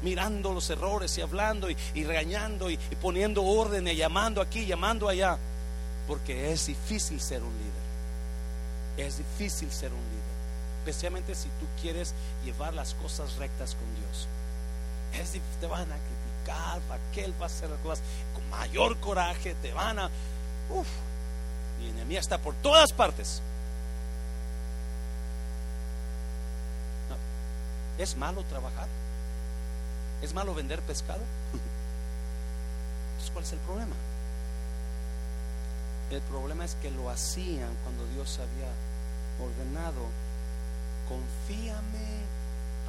[0.02, 5.10] mirando los errores y hablando y, regañando y, y, poniendo orden y llamando aquí, llamando
[5.10, 5.38] allá.
[6.08, 9.08] Porque es difícil ser un líder.
[9.08, 10.34] Es difícil ser un líder.
[10.80, 12.14] Especialmente si tú quieres
[12.46, 14.28] llevar las cosas rectas con Dios
[15.20, 18.04] es, te van a criticar, aquel va a hacer las cosas
[18.34, 20.10] con mayor coraje, te van a...
[20.70, 20.88] Uf,
[21.80, 23.42] mi enemiga está por todas partes.
[27.98, 28.88] ¿Es malo trabajar?
[30.22, 31.22] ¿Es malo vender pescado?
[33.12, 33.96] Entonces, ¿cuál es el problema?
[36.10, 38.72] El problema es que lo hacían cuando Dios había
[39.44, 40.08] ordenado,
[41.08, 42.24] confíame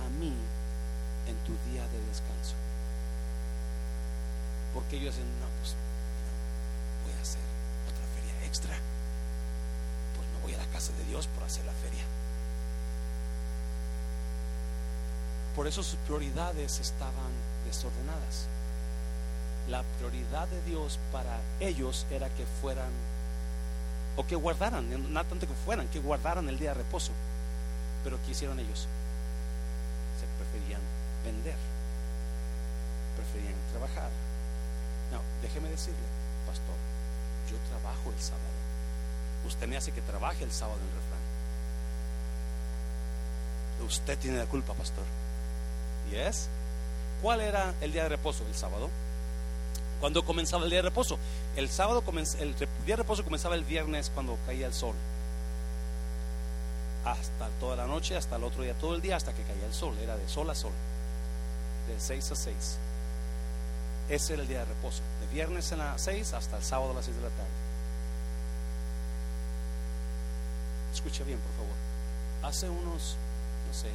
[0.05, 0.33] a mí
[1.27, 2.55] en tu día de descanso.
[4.72, 5.75] Porque ellos dicen, no, pues
[7.05, 7.41] voy a hacer
[7.89, 8.75] otra feria extra.
[10.16, 12.05] Pues no voy a la casa de Dios por hacer la feria.
[15.55, 17.31] Por eso sus prioridades estaban
[17.64, 18.49] desordenadas.
[19.68, 22.91] La prioridad de Dios para ellos era que fueran,
[24.16, 27.12] o que guardaran, no tanto que fueran, que guardaran el día de reposo.
[28.03, 28.89] Pero ¿qué hicieron ellos?
[30.20, 30.81] Se preferían
[31.25, 31.57] vender,
[33.16, 34.11] preferían trabajar.
[35.11, 36.07] No, déjeme decirle,
[36.47, 36.77] pastor,
[37.51, 38.45] yo trabajo el sábado.
[39.47, 41.25] Usted me hace que trabaje el sábado en el refrán.
[43.87, 45.05] Usted tiene la culpa, pastor.
[46.11, 46.49] ¿Y es?
[47.22, 48.45] ¿Cuál era el día de reposo?
[48.47, 48.89] El sábado.
[50.01, 51.18] ¿Cuándo comenzaba el día de reposo?
[51.57, 52.03] El sábado
[52.39, 54.95] el día de reposo comenzaba el viernes cuando caía el sol.
[57.05, 59.75] Hasta toda la noche, hasta el otro día, todo el día, hasta que caía el
[59.75, 59.97] sol.
[59.99, 60.72] Era de sol a sol
[61.89, 62.78] de 6 a 6.
[64.09, 66.95] Ese era el día de reposo, de viernes a las 6 hasta el sábado a
[66.95, 67.51] las 6 de la tarde.
[70.93, 71.76] Escucha bien, por favor.
[72.43, 73.16] Hace unos,
[73.66, 73.89] no sé,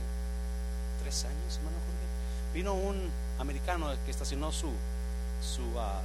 [1.04, 3.10] tres años, hermano Jorge, vino un
[3.40, 4.72] americano que estacionó su
[5.42, 6.02] su, uh,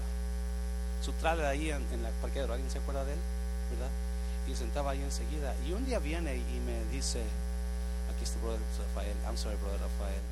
[1.02, 2.54] su trailer ahí en, en la parqueadero.
[2.54, 3.18] ¿Alguien se acuerda de él?
[3.70, 3.90] ¿Verdad?
[4.48, 5.54] Y sentaba ahí enseguida.
[5.66, 7.20] Y un día viene y me dice,
[8.14, 10.22] aquí está brother Rafael, I'm sorry, brother Rafael.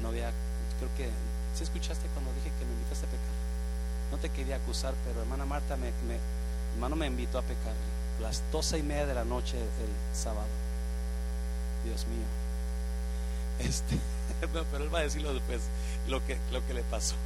[0.00, 0.32] No había
[0.78, 1.10] creo que
[1.56, 3.34] si escuchaste cuando dije que me invitaste a pecar.
[4.10, 5.92] No te quería acusar, pero hermana Marta me,
[6.74, 7.74] hermano me invitó a pecar
[8.20, 10.46] las doce y media de la noche el sábado.
[11.84, 12.26] Dios mío.
[13.58, 13.98] Este,
[14.70, 15.62] pero él va a decirlo después
[16.08, 17.14] lo que, lo que le pasó.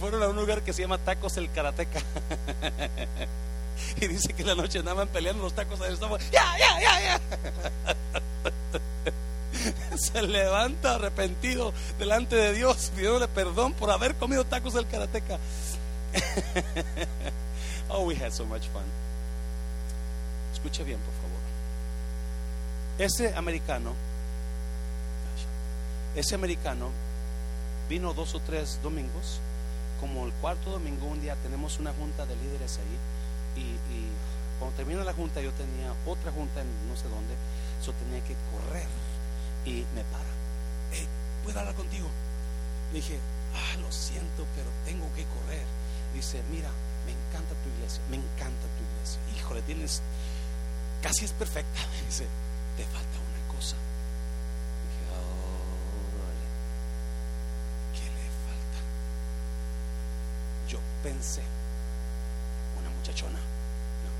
[0.00, 2.00] Fueron a un lugar que se llama Tacos el Karateca.
[4.00, 5.80] y dice que la noche andaban peleando los tacos.
[6.30, 7.20] ¡Ya, ya, ya, ya!
[9.98, 15.38] se levanta arrepentido delante de Dios, pidiéndole perdón por haber comido tacos del karateca.
[17.88, 18.82] oh, we had so much fun.
[20.52, 21.40] Escuche bien, por favor.
[22.98, 23.92] Ese americano,
[26.14, 26.90] ese americano
[27.88, 29.40] vino dos o tres domingos.
[30.00, 33.62] Como el cuarto domingo, un día tenemos una junta de líderes ahí.
[33.62, 34.06] Y, y
[34.58, 37.34] cuando termina la junta, yo tenía otra junta en no sé dónde.
[37.84, 38.86] Yo tenía que correr
[39.64, 40.24] y me para.
[40.92, 41.06] Hey,
[41.42, 42.08] ¿puedo hablar contigo?
[42.92, 43.18] Le dije,
[43.54, 45.64] ah, lo siento, pero tengo que correr.
[46.14, 46.70] Dice, mira,
[47.06, 49.20] me encanta tu iglesia, me encanta tu iglesia.
[49.36, 50.02] Híjole, tienes,
[51.02, 51.80] casi es perfecta.
[52.06, 52.26] dice,
[52.76, 53.76] te falta una cosa.
[54.88, 55.54] dije, oh.
[57.94, 58.78] ¿qué le falta?
[60.68, 61.42] Yo pensé,
[62.78, 63.38] una muchachona.
[63.38, 64.10] No.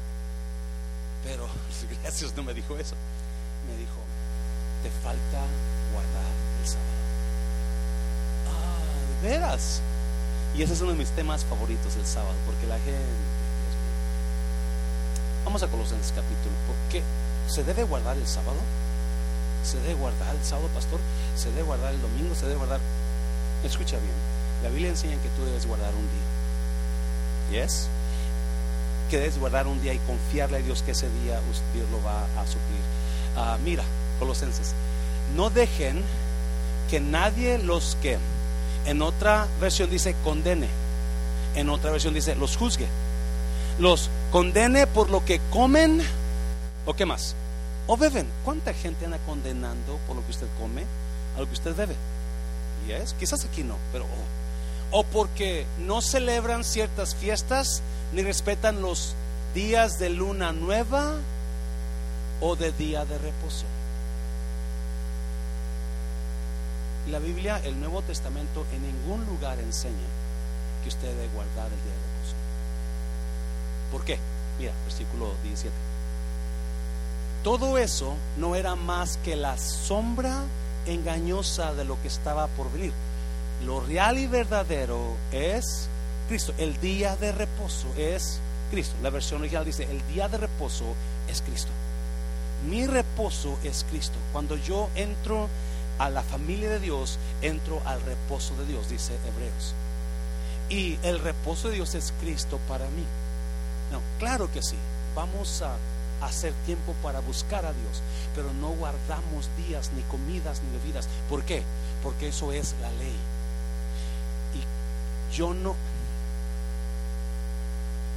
[1.22, 1.49] Pero
[2.03, 2.97] gracias no me dijo eso.
[3.68, 4.03] Me dijo,
[4.85, 5.41] te falta
[5.97, 6.28] guardar
[6.61, 7.01] el sábado.
[8.53, 9.80] Ah, de veras.
[10.55, 13.01] Y ese es uno de mis temas favoritos el sábado, porque la gente,
[15.45, 16.55] Vamos a Colosenses capítulo.
[16.66, 17.03] ¿Por qué?
[17.49, 18.57] ¿Se debe guardar el sábado?
[19.62, 21.01] ¿Se debe guardar el sábado, pastor?
[21.37, 22.35] ¿Se debe guardar el domingo?
[22.35, 22.80] ¿Se debe guardar?
[23.64, 24.14] Escucha bien.
[24.62, 26.09] La Biblia enseña que tú debes guardar un
[27.51, 27.62] día.
[27.62, 27.89] ¿Yes?
[29.11, 31.41] Que debes guardar un día y confiarle a Dios que ese día
[31.74, 32.80] Dios lo va a suplir.
[33.37, 33.85] Ah, mira,
[34.18, 34.72] Colosenses.
[35.36, 36.02] No dejen
[36.90, 38.18] que nadie los que,
[38.86, 40.68] en otra versión dice condene,
[41.54, 42.86] en otra versión dice los juzgue,
[43.78, 46.02] los condene por lo que comen
[46.86, 47.34] o qué más,
[47.86, 48.26] o beben.
[48.44, 50.84] ¿Cuánta gente anda condenando por lo que usted come,
[51.36, 51.96] a lo que usted bebe?
[52.86, 54.04] Yes, quizás aquí no, pero
[54.90, 59.14] o porque no celebran ciertas fiestas ni respetan los
[59.54, 61.14] días de luna nueva
[62.40, 63.64] o de día de reposo.
[67.11, 69.94] La Biblia, el Nuevo Testamento, en ningún lugar enseña
[70.82, 72.34] que usted debe guardar el día de reposo.
[73.92, 74.18] ¿Por qué?
[74.59, 75.74] Mira, versículo 17.
[77.42, 80.44] Todo eso no era más que la sombra
[80.86, 82.92] engañosa de lo que estaba por venir.
[83.66, 85.88] Lo real y verdadero es
[86.28, 86.55] Cristo.
[86.57, 88.40] El día de reposo es
[88.70, 88.94] Cristo.
[89.02, 90.94] La versión original dice, el día de reposo
[91.28, 91.70] es Cristo.
[92.68, 94.16] Mi reposo es Cristo.
[94.32, 95.48] Cuando yo entro
[95.99, 99.74] a la familia de Dios, entro al reposo de Dios, dice Hebreos.
[100.68, 103.05] Y el reposo de Dios es Cristo para mí.
[103.92, 104.76] No, claro que sí.
[105.14, 105.76] Vamos a
[106.24, 108.03] hacer tiempo para buscar a Dios,
[108.34, 111.09] pero no guardamos días, ni comidas, ni bebidas.
[111.28, 111.62] ¿Por qué?
[112.03, 113.16] Porque eso es la ley.
[114.55, 115.74] Y yo no,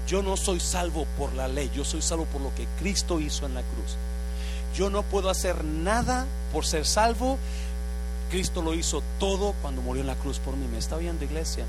[0.07, 3.45] yo no soy salvo por la ley, yo soy salvo por lo que Cristo hizo
[3.45, 3.97] en la cruz.
[4.75, 7.37] Yo no puedo hacer nada por ser salvo.
[8.29, 10.67] Cristo lo hizo todo cuando murió en la cruz por mí.
[10.67, 11.65] ¿Me está oyendo, iglesia?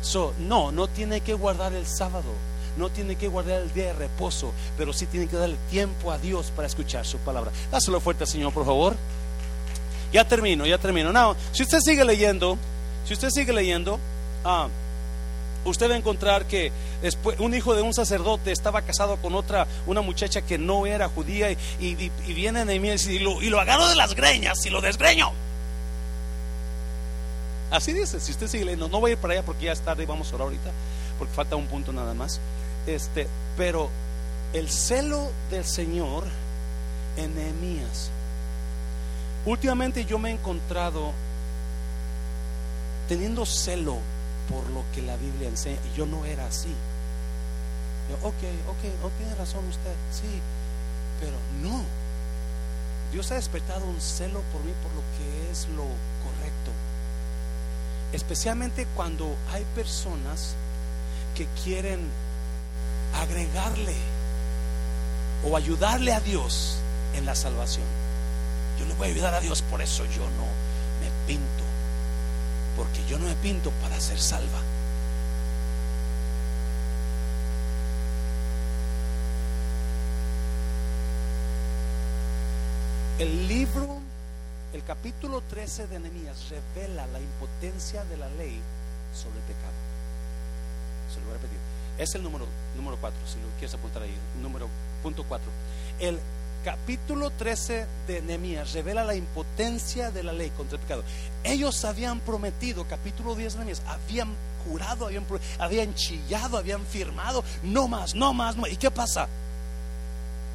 [0.00, 2.32] So, no, no tiene que guardar el sábado
[2.76, 6.18] no tiene que guardar el día de reposo, pero sí tiene que darle tiempo a
[6.18, 7.50] Dios para escuchar su palabra.
[7.70, 8.96] Dáselo fuerte, Señor, por favor.
[10.12, 11.12] Ya termino, ya termino.
[11.12, 12.58] No, si usted sigue leyendo,
[13.06, 13.98] si usted sigue leyendo,
[14.44, 14.68] ah,
[15.64, 19.66] usted va a encontrar que después un hijo de un sacerdote estaba casado con otra,
[19.86, 23.96] una muchacha que no era judía, y, y, viene Nehemías y y lo agarro de
[23.96, 25.32] las greñas y lo desgreño.
[27.72, 29.80] Así dice, si usted sigue leyendo, no voy a ir para allá porque ya es
[29.80, 30.70] tarde y vamos a orar ahorita,
[31.18, 32.38] porque falta un punto nada más.
[32.86, 33.88] Este, pero
[34.52, 36.24] el celo del Señor
[37.16, 38.10] en Nehemías.
[39.46, 41.12] Últimamente yo me he encontrado
[43.08, 43.98] teniendo celo
[44.48, 46.74] por lo que la Biblia enseña y yo no era así.
[48.10, 50.40] Yo, ok, ok, ok, tiene razón usted, sí,
[51.20, 51.82] pero no.
[53.12, 55.84] Dios ha despertado un celo por mí por lo que es lo.
[58.12, 60.54] Especialmente cuando hay personas
[61.34, 62.00] que quieren
[63.14, 63.94] agregarle
[65.48, 66.76] o ayudarle a Dios
[67.14, 67.86] en la salvación.
[68.78, 70.46] Yo le voy a ayudar a Dios, por eso yo no
[71.00, 71.64] me pinto,
[72.76, 74.60] porque yo no me pinto para ser salva.
[83.18, 84.00] El libro,
[84.72, 88.58] el capítulo 13 de Nehemías revela la impotencia de la ley
[89.14, 89.72] sobre el pecado.
[91.12, 91.58] Se lo voy a repetir.
[91.98, 94.68] Es el número, número 4, si lo quieres apuntar ahí, número
[95.02, 95.46] punto 4.
[96.00, 96.18] El
[96.64, 101.04] capítulo 13 de Nehemías revela la impotencia de la ley contra el pecado.
[101.44, 104.34] Ellos habían prometido, capítulo 10 de Nehemías, habían
[104.66, 105.26] jurado, habían,
[105.58, 109.28] habían chillado, habían firmado, no más, no más, no ¿Y qué pasa?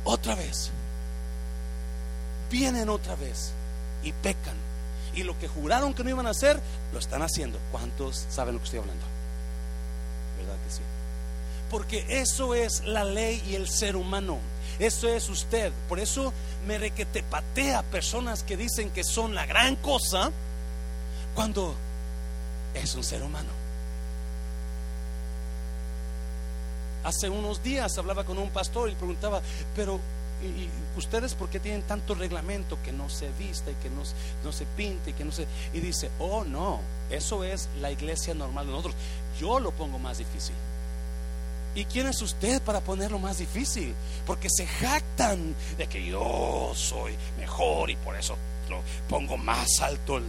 [0.03, 0.71] Otra vez.
[2.49, 3.51] Vienen otra vez
[4.07, 4.55] y pecan.
[5.13, 6.59] Y lo que juraron que no iban a hacer,
[6.93, 7.59] lo están haciendo.
[7.71, 9.05] ¿Cuántos saben lo que estoy hablando?
[10.37, 10.81] ¿Verdad que sí?
[11.69, 14.37] Porque eso es la ley y el ser humano.
[14.79, 15.71] Eso es usted.
[15.89, 16.33] Por eso
[16.67, 20.31] me requete patea personas que dicen que son la gran cosa
[21.35, 21.75] cuando
[22.73, 23.49] es un ser humano.
[27.03, 29.41] Hace unos días hablaba con un pastor y preguntaba,
[29.75, 29.99] pero
[30.43, 34.03] ¿y ustedes por qué tienen tanto reglamento que no se vista y que no,
[34.43, 35.47] no se pinte y que no se...
[35.73, 36.79] Y dice, oh no,
[37.09, 38.95] eso es la iglesia normal de nosotros.
[39.39, 40.55] Yo lo pongo más difícil.
[41.75, 43.93] ¿Y quién es usted para ponerlo más difícil?
[44.25, 48.35] Porque se jactan de que yo soy mejor y por eso
[48.69, 50.19] lo pongo más alto.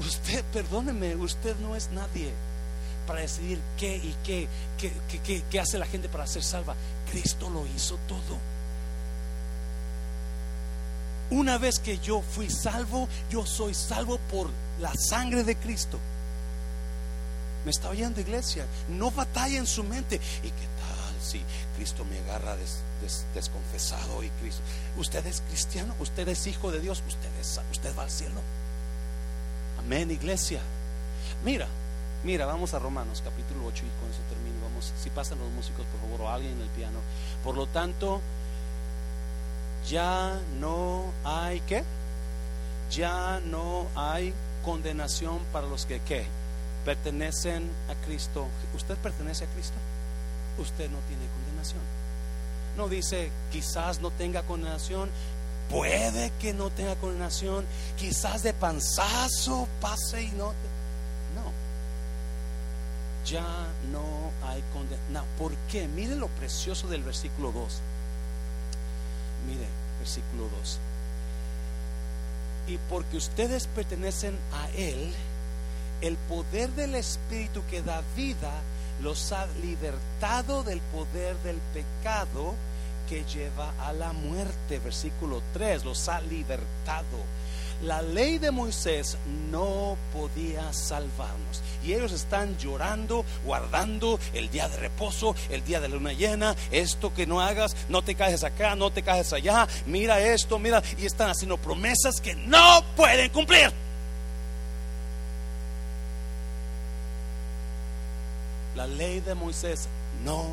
[0.00, 2.32] Usted, perdóneme, usted no es nadie
[3.08, 4.46] para decidir qué y qué,
[4.78, 4.92] qué,
[5.24, 6.76] qué, qué hace la gente para ser salva.
[7.10, 8.38] Cristo lo hizo todo.
[11.30, 14.50] Una vez que yo fui salvo, yo soy salvo por
[14.80, 15.98] la sangre de Cristo.
[17.64, 18.66] Me está oyendo iglesia.
[18.88, 20.16] No batalla en su mente.
[20.42, 21.40] ¿Y qué tal si
[21.76, 22.56] Cristo me agarra
[23.34, 24.62] desconfesado y Cristo.
[24.96, 27.28] Usted es cristiano, usted es hijo de Dios, usted,
[27.70, 28.40] usted va al cielo.
[29.78, 30.60] Amén, iglesia.
[31.44, 31.68] Mira,
[32.24, 34.56] mira, vamos a Romanos capítulo 8 y con eso termino.
[34.62, 36.98] Vamos, si pasan los músicos, por favor, o alguien en el piano.
[37.44, 38.20] Por lo tanto,
[39.88, 41.84] ya no hay qué?
[42.90, 46.26] Ya no hay condenación para los que qué?
[46.84, 48.46] Pertenecen a Cristo.
[48.74, 49.76] ¿Usted pertenece a Cristo?
[50.58, 51.80] Usted no tiene condenación.
[52.76, 55.10] No dice quizás no tenga condenación,
[55.68, 57.66] puede que no tenga condenación,
[57.96, 60.46] quizás de panzazo pase y no.
[60.46, 60.67] No.
[63.28, 65.24] Ya no hay condenación.
[65.38, 65.86] ¿Por qué?
[65.88, 67.80] Mire lo precioso del versículo 2.
[69.46, 69.66] Mire,
[69.98, 70.78] versículo 2.
[72.68, 75.12] Y porque ustedes pertenecen a Él,
[76.00, 78.52] el poder del Espíritu que da vida
[79.02, 82.54] los ha libertado del poder del pecado
[83.08, 84.78] que lleva a la muerte.
[84.78, 87.18] Versículo 3, los ha libertado.
[87.82, 89.16] La ley de Moisés
[89.50, 91.62] no podía salvarnos.
[91.88, 97.14] Y ellos están llorando, guardando el día de reposo, el día de luna llena, esto
[97.14, 101.06] que no hagas, no te caes acá, no te caes allá, mira esto, mira, y
[101.06, 103.72] están haciendo promesas que no pueden cumplir.
[108.76, 109.88] La ley de Moisés
[110.26, 110.44] no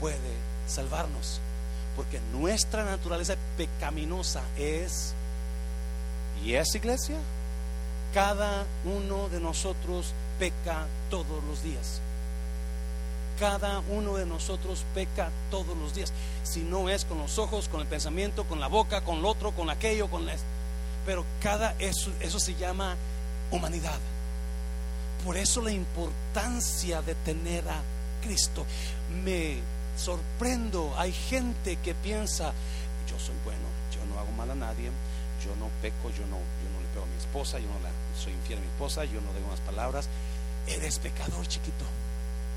[0.00, 0.18] puede
[0.66, 1.40] salvarnos,
[1.96, 5.14] porque nuestra naturaleza pecaminosa es
[6.44, 7.16] ¿Y es iglesia?
[8.14, 12.00] Cada uno de nosotros peca todos los días.
[13.38, 16.12] Cada uno de nosotros peca todos los días.
[16.42, 19.52] Si no es con los ojos, con el pensamiento, con la boca, con lo otro,
[19.52, 20.34] con aquello, con la...
[21.06, 22.96] Pero cada eso, eso se llama
[23.50, 23.98] humanidad.
[25.24, 27.80] Por eso la importancia de tener a
[28.22, 28.64] Cristo.
[29.24, 29.58] Me
[29.96, 32.52] sorprendo, hay gente que piensa,
[33.10, 34.90] yo soy bueno, yo no hago mal a nadie,
[35.44, 37.90] yo no peco, yo no, yo no le pego a mi esposa, yo no la,
[38.18, 40.08] soy infiel a mi esposa, yo no digo más palabras.
[40.66, 41.84] Eres pecador, chiquito.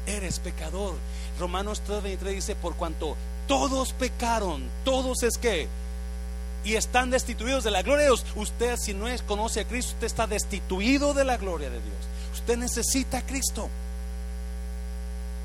[0.06, 0.96] Eres pecador.
[1.40, 3.16] Romanos 3:23 dice, por cuanto
[3.48, 5.68] todos pecaron, todos es que
[6.64, 8.26] y están destituidos de la gloria de Dios.
[8.36, 11.98] Usted si no conoce a Cristo, usted está destituido de la gloria de Dios.
[12.34, 13.70] Usted necesita a Cristo.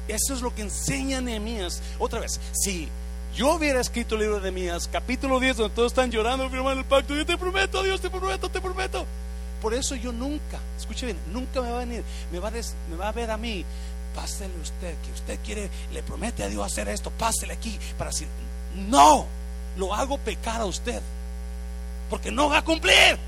[0.08, 1.80] Eso es lo que enseña Nehemías.
[1.98, 2.88] Otra vez, si
[3.36, 6.86] yo hubiera escrito el libro de Mías, capítulo 10, donde todos están llorando, firmando el
[6.86, 7.14] pacto.
[7.14, 9.04] Yo te prometo, Dios, te prometo, te prometo.
[9.61, 13.12] Por eso yo nunca, escuche bien, nunca me va a venir, me va a, a
[13.12, 13.64] ver a mí.
[14.14, 18.28] Pásele usted, que usted quiere, le promete a Dios hacer esto, pásele aquí para decir,
[18.88, 19.26] no,
[19.76, 21.02] lo hago pecar a usted,
[22.09, 23.18] porque no va a cumplir.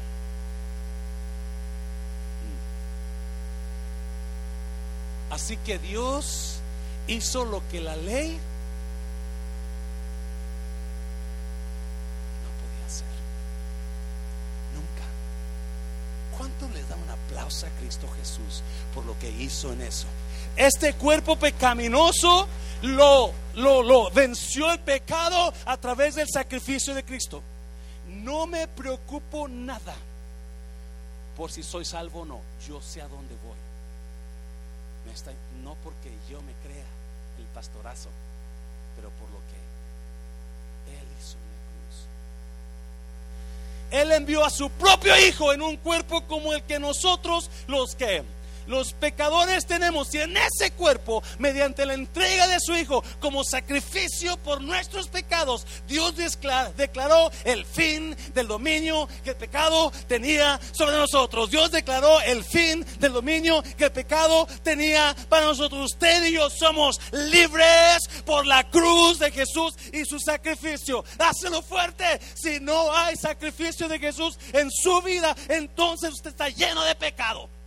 [5.30, 6.60] Así que Dios
[7.06, 8.38] hizo lo que la ley
[17.64, 18.62] a Cristo Jesús
[18.94, 20.06] por lo que hizo en eso.
[20.56, 22.46] Este cuerpo pecaminoso
[22.82, 27.42] lo, lo, lo venció el pecado a través del sacrificio de Cristo.
[28.08, 29.94] No me preocupo nada
[31.36, 32.40] por si soy salvo o no.
[32.66, 33.56] Yo sé a dónde voy.
[35.62, 36.86] no porque yo me crea
[37.38, 38.10] el pastorazo,
[38.96, 41.36] pero por lo que Él hizo
[43.90, 48.22] él envió a su propio Hijo en un cuerpo como el que nosotros los que
[48.68, 54.36] los pecadores tenemos y en ese cuerpo, mediante la entrega de su Hijo como sacrificio
[54.36, 56.14] por nuestros pecados, Dios
[56.76, 61.50] declaró el fin del dominio que el pecado tenía sobre nosotros.
[61.50, 65.92] Dios declaró el fin del dominio que el pecado tenía para nosotros.
[65.92, 71.04] Usted y yo somos libres por la cruz de Jesús y su sacrificio.
[71.18, 72.20] Hácelo fuerte.
[72.34, 77.57] Si no hay sacrificio de Jesús en su vida, entonces usted está lleno de pecado.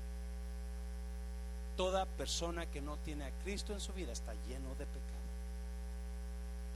[1.81, 5.25] Toda persona que no tiene a Cristo en su vida está lleno de pecado.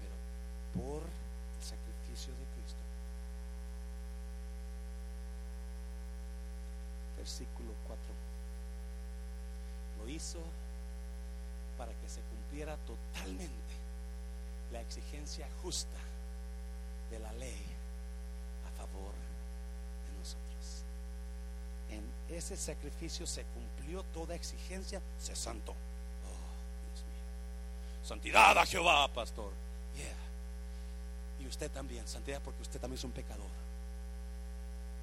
[0.02, 2.80] Pero por el sacrificio de Cristo.
[7.18, 8.04] Versículo 4.
[10.00, 10.40] Lo hizo
[11.78, 13.76] para que se cumpliera totalmente
[14.72, 16.00] la exigencia justa
[17.12, 17.64] de la ley
[18.68, 19.14] a favor
[20.08, 20.84] de nosotros.
[21.90, 22.04] En
[22.36, 25.72] ese sacrificio se cumplió toda exigencia, se santo.
[25.72, 28.04] Oh, Dios mío.
[28.04, 29.52] Santidad a Jehová, pastor.
[31.40, 33.50] Y usted también, santidad porque usted también es un pecador.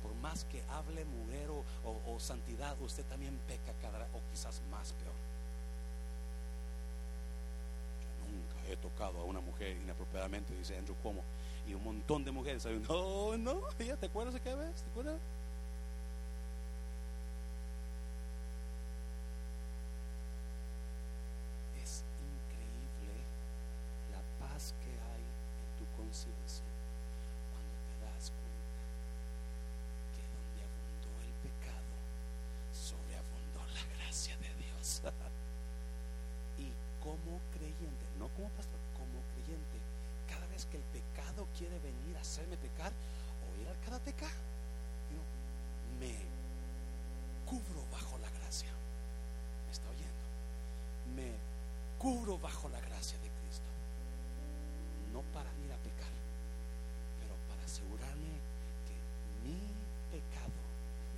[0.03, 5.15] Por más que hable mugrero o, santidad, usted también peca cada o quizás más peor.
[8.03, 11.23] Yo nunca he tocado a una mujer inapropiadamente, dice Andrew Cuomo,
[11.69, 15.21] y un montón de mujeres, no, no, ya te acuerdas de qué vez, ¿te acuerdas?
[21.83, 23.15] Es increíble
[24.11, 26.65] la paz que hay en tu conciencia
[27.51, 28.83] cuando te das cuenta
[30.15, 31.95] que donde abundó el pecado,
[32.75, 35.03] sobreabundó la gracia de Dios.
[36.59, 36.71] y
[37.03, 39.79] como creyente, no como pastor, como creyente,
[40.29, 42.93] cada vez que el pecado quiere venir a hacerme pecar
[43.43, 44.29] o ir al karateca,
[45.99, 46.15] me
[47.45, 48.71] cubro bajo la gracia.
[49.67, 50.25] ¿Me está oyendo?
[51.15, 51.35] Me
[51.99, 53.71] cubro bajo la gracia de Cristo.
[55.13, 56.15] No para ir a pecar,
[57.21, 58.39] pero para asegurarme
[58.87, 58.97] que
[59.45, 59.59] mi
[60.11, 60.63] pecado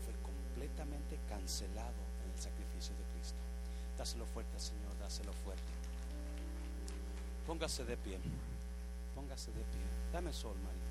[0.04, 3.38] fue completamente cancelado en el sacrificio de Cristo.
[3.96, 5.72] Dáselo fuerte, Señor, dáselo fuerte.
[7.46, 8.18] Póngase de pie.
[9.14, 9.84] Póngase de pie.
[10.12, 10.83] Dame sol, María.